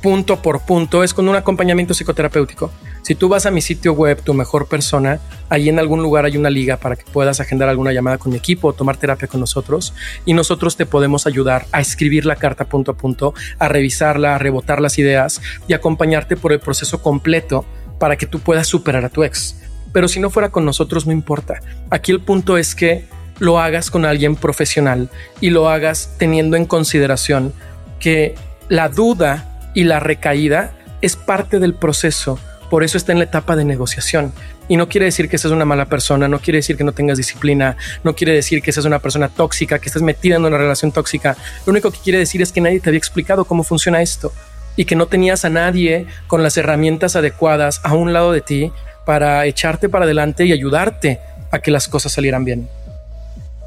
punto 0.00 0.42
por 0.42 0.60
punto 0.62 1.04
es 1.04 1.14
con 1.14 1.28
un 1.28 1.36
acompañamiento 1.36 1.94
psicoterapéutico. 1.94 2.70
Si 3.02 3.14
tú 3.14 3.28
vas 3.28 3.46
a 3.46 3.50
mi 3.50 3.60
sitio 3.60 3.92
web, 3.92 4.22
tu 4.22 4.34
mejor 4.34 4.68
persona, 4.68 5.20
ahí 5.48 5.68
en 5.68 5.78
algún 5.78 6.02
lugar 6.02 6.24
hay 6.24 6.36
una 6.36 6.50
liga 6.50 6.76
para 6.76 6.96
que 6.96 7.04
puedas 7.10 7.40
agendar 7.40 7.68
alguna 7.68 7.92
llamada 7.92 8.18
con 8.18 8.32
mi 8.32 8.38
equipo 8.38 8.68
o 8.68 8.72
tomar 8.72 8.96
terapia 8.96 9.28
con 9.28 9.40
nosotros 9.40 9.94
y 10.24 10.34
nosotros 10.34 10.76
te 10.76 10.86
podemos 10.86 11.26
ayudar 11.26 11.66
a 11.72 11.80
escribir 11.80 12.26
la 12.26 12.36
carta 12.36 12.66
punto 12.66 12.92
a 12.92 12.96
punto, 12.96 13.34
a 13.58 13.68
revisarla, 13.68 14.34
a 14.34 14.38
rebotar 14.38 14.80
las 14.80 14.98
ideas 14.98 15.40
y 15.66 15.72
acompañarte 15.72 16.36
por 16.36 16.52
el 16.52 16.60
proceso 16.60 17.02
completo 17.02 17.64
para 17.98 18.16
que 18.16 18.26
tú 18.26 18.40
puedas 18.40 18.66
superar 18.66 19.04
a 19.04 19.08
tu 19.08 19.24
ex. 19.24 19.56
Pero 19.92 20.08
si 20.08 20.20
no 20.20 20.30
fuera 20.30 20.50
con 20.50 20.64
nosotros, 20.64 21.06
no 21.06 21.12
importa. 21.12 21.60
Aquí 21.90 22.12
el 22.12 22.20
punto 22.20 22.58
es 22.58 22.74
que 22.74 23.06
lo 23.38 23.58
hagas 23.58 23.90
con 23.90 24.04
alguien 24.04 24.36
profesional 24.36 25.08
y 25.40 25.50
lo 25.50 25.68
hagas 25.68 26.14
teniendo 26.18 26.56
en 26.56 26.66
consideración 26.66 27.52
que 27.98 28.34
la 28.68 28.88
duda 28.88 29.49
y 29.74 29.84
la 29.84 30.00
recaída 30.00 30.72
es 31.00 31.16
parte 31.16 31.58
del 31.58 31.74
proceso. 31.74 32.38
Por 32.68 32.84
eso 32.84 32.96
está 32.96 33.12
en 33.12 33.18
la 33.18 33.24
etapa 33.24 33.56
de 33.56 33.64
negociación. 33.64 34.32
Y 34.68 34.76
no 34.76 34.88
quiere 34.88 35.06
decir 35.06 35.28
que 35.28 35.38
seas 35.38 35.52
una 35.52 35.64
mala 35.64 35.86
persona, 35.86 36.28
no 36.28 36.38
quiere 36.38 36.58
decir 36.58 36.76
que 36.76 36.84
no 36.84 36.92
tengas 36.92 37.18
disciplina, 37.18 37.76
no 38.04 38.14
quiere 38.14 38.32
decir 38.32 38.62
que 38.62 38.70
seas 38.70 38.86
una 38.86 39.00
persona 39.00 39.28
tóxica, 39.28 39.80
que 39.80 39.88
estés 39.88 40.02
metida 40.02 40.36
en 40.36 40.44
una 40.44 40.58
relación 40.58 40.92
tóxica. 40.92 41.36
Lo 41.66 41.72
único 41.72 41.90
que 41.90 41.98
quiere 41.98 42.20
decir 42.20 42.40
es 42.40 42.52
que 42.52 42.60
nadie 42.60 42.78
te 42.78 42.90
había 42.90 42.98
explicado 42.98 43.44
cómo 43.44 43.64
funciona 43.64 44.00
esto 44.00 44.32
y 44.76 44.84
que 44.84 44.94
no 44.94 45.06
tenías 45.06 45.44
a 45.44 45.50
nadie 45.50 46.06
con 46.28 46.44
las 46.44 46.56
herramientas 46.56 47.16
adecuadas 47.16 47.80
a 47.82 47.94
un 47.94 48.12
lado 48.12 48.30
de 48.30 48.40
ti 48.40 48.72
para 49.04 49.44
echarte 49.46 49.88
para 49.88 50.04
adelante 50.04 50.44
y 50.44 50.52
ayudarte 50.52 51.18
a 51.50 51.58
que 51.58 51.72
las 51.72 51.88
cosas 51.88 52.12
salieran 52.12 52.44
bien 52.44 52.68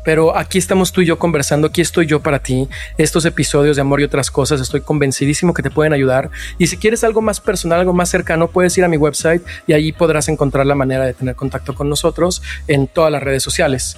pero 0.03 0.37
aquí 0.37 0.57
estamos 0.57 0.91
tú 0.91 1.01
y 1.01 1.05
yo 1.05 1.17
conversando, 1.17 1.67
aquí 1.67 1.81
estoy 1.81 2.05
yo 2.05 2.21
para 2.21 2.39
ti. 2.39 2.67
Estos 2.97 3.25
episodios 3.25 3.77
de 3.77 3.81
amor 3.81 4.01
y 4.01 4.03
otras 4.03 4.29
cosas 4.29 4.59
estoy 4.59 4.81
convencidísimo 4.81 5.53
que 5.53 5.63
te 5.63 5.71
pueden 5.71 5.93
ayudar. 5.93 6.29
Y 6.57 6.67
si 6.67 6.77
quieres 6.77 7.03
algo 7.03 7.21
más 7.21 7.39
personal, 7.39 7.79
algo 7.79 7.93
más 7.93 8.09
cercano, 8.09 8.49
puedes 8.49 8.77
ir 8.77 8.83
a 8.83 8.89
mi 8.89 8.97
website 8.97 9.41
y 9.65 9.73
ahí 9.73 9.91
podrás 9.91 10.27
encontrar 10.27 10.65
la 10.65 10.75
manera 10.75 11.05
de 11.05 11.13
tener 11.13 11.35
contacto 11.35 11.73
con 11.73 11.89
nosotros 11.89 12.41
en 12.67 12.87
todas 12.87 13.11
las 13.11 13.23
redes 13.23 13.43
sociales. 13.43 13.97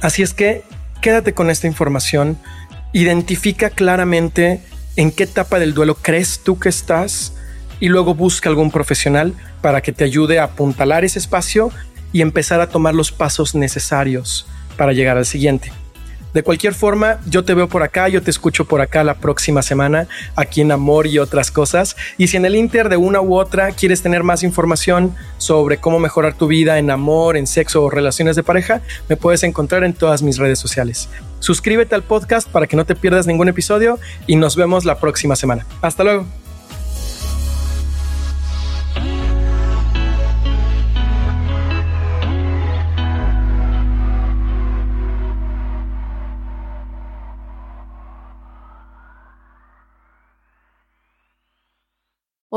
Así 0.00 0.22
es 0.22 0.32
que 0.32 0.62
quédate 1.02 1.34
con 1.34 1.50
esta 1.50 1.66
información, 1.66 2.38
identifica 2.92 3.70
claramente 3.70 4.62
en 4.96 5.10
qué 5.10 5.24
etapa 5.24 5.58
del 5.58 5.74
duelo 5.74 5.96
crees 5.96 6.40
tú 6.42 6.58
que 6.58 6.70
estás 6.70 7.34
y 7.80 7.88
luego 7.88 8.14
busca 8.14 8.48
algún 8.48 8.70
profesional 8.70 9.34
para 9.60 9.82
que 9.82 9.92
te 9.92 10.04
ayude 10.04 10.38
a 10.38 10.44
apuntalar 10.44 11.04
ese 11.04 11.18
espacio 11.18 11.70
y 12.12 12.22
empezar 12.22 12.60
a 12.60 12.68
tomar 12.68 12.94
los 12.94 13.12
pasos 13.12 13.54
necesarios 13.54 14.46
para 14.76 14.92
llegar 14.92 15.16
al 15.16 15.26
siguiente. 15.26 15.72
De 16.34 16.42
cualquier 16.42 16.74
forma, 16.74 17.20
yo 17.26 17.44
te 17.44 17.54
veo 17.54 17.68
por 17.68 17.84
acá, 17.84 18.08
yo 18.08 18.20
te 18.20 18.30
escucho 18.30 18.64
por 18.64 18.80
acá 18.80 19.04
la 19.04 19.14
próxima 19.14 19.62
semana, 19.62 20.08
aquí 20.34 20.62
en 20.62 20.72
Amor 20.72 21.06
y 21.06 21.20
otras 21.20 21.52
cosas. 21.52 21.96
Y 22.18 22.26
si 22.26 22.36
en 22.36 22.44
el 22.44 22.56
Inter 22.56 22.88
de 22.88 22.96
una 22.96 23.20
u 23.20 23.36
otra 23.36 23.70
quieres 23.70 24.02
tener 24.02 24.24
más 24.24 24.42
información 24.42 25.14
sobre 25.38 25.76
cómo 25.76 26.00
mejorar 26.00 26.34
tu 26.34 26.48
vida 26.48 26.80
en 26.80 26.90
amor, 26.90 27.36
en 27.36 27.46
sexo 27.46 27.84
o 27.84 27.90
relaciones 27.90 28.34
de 28.34 28.42
pareja, 28.42 28.82
me 29.08 29.16
puedes 29.16 29.44
encontrar 29.44 29.84
en 29.84 29.94
todas 29.94 30.22
mis 30.22 30.38
redes 30.38 30.58
sociales. 30.58 31.08
Suscríbete 31.38 31.94
al 31.94 32.02
podcast 32.02 32.48
para 32.48 32.66
que 32.66 32.74
no 32.74 32.84
te 32.84 32.96
pierdas 32.96 33.28
ningún 33.28 33.46
episodio 33.46 34.00
y 34.26 34.34
nos 34.34 34.56
vemos 34.56 34.84
la 34.84 34.98
próxima 34.98 35.36
semana. 35.36 35.64
Hasta 35.82 36.02
luego. 36.02 36.43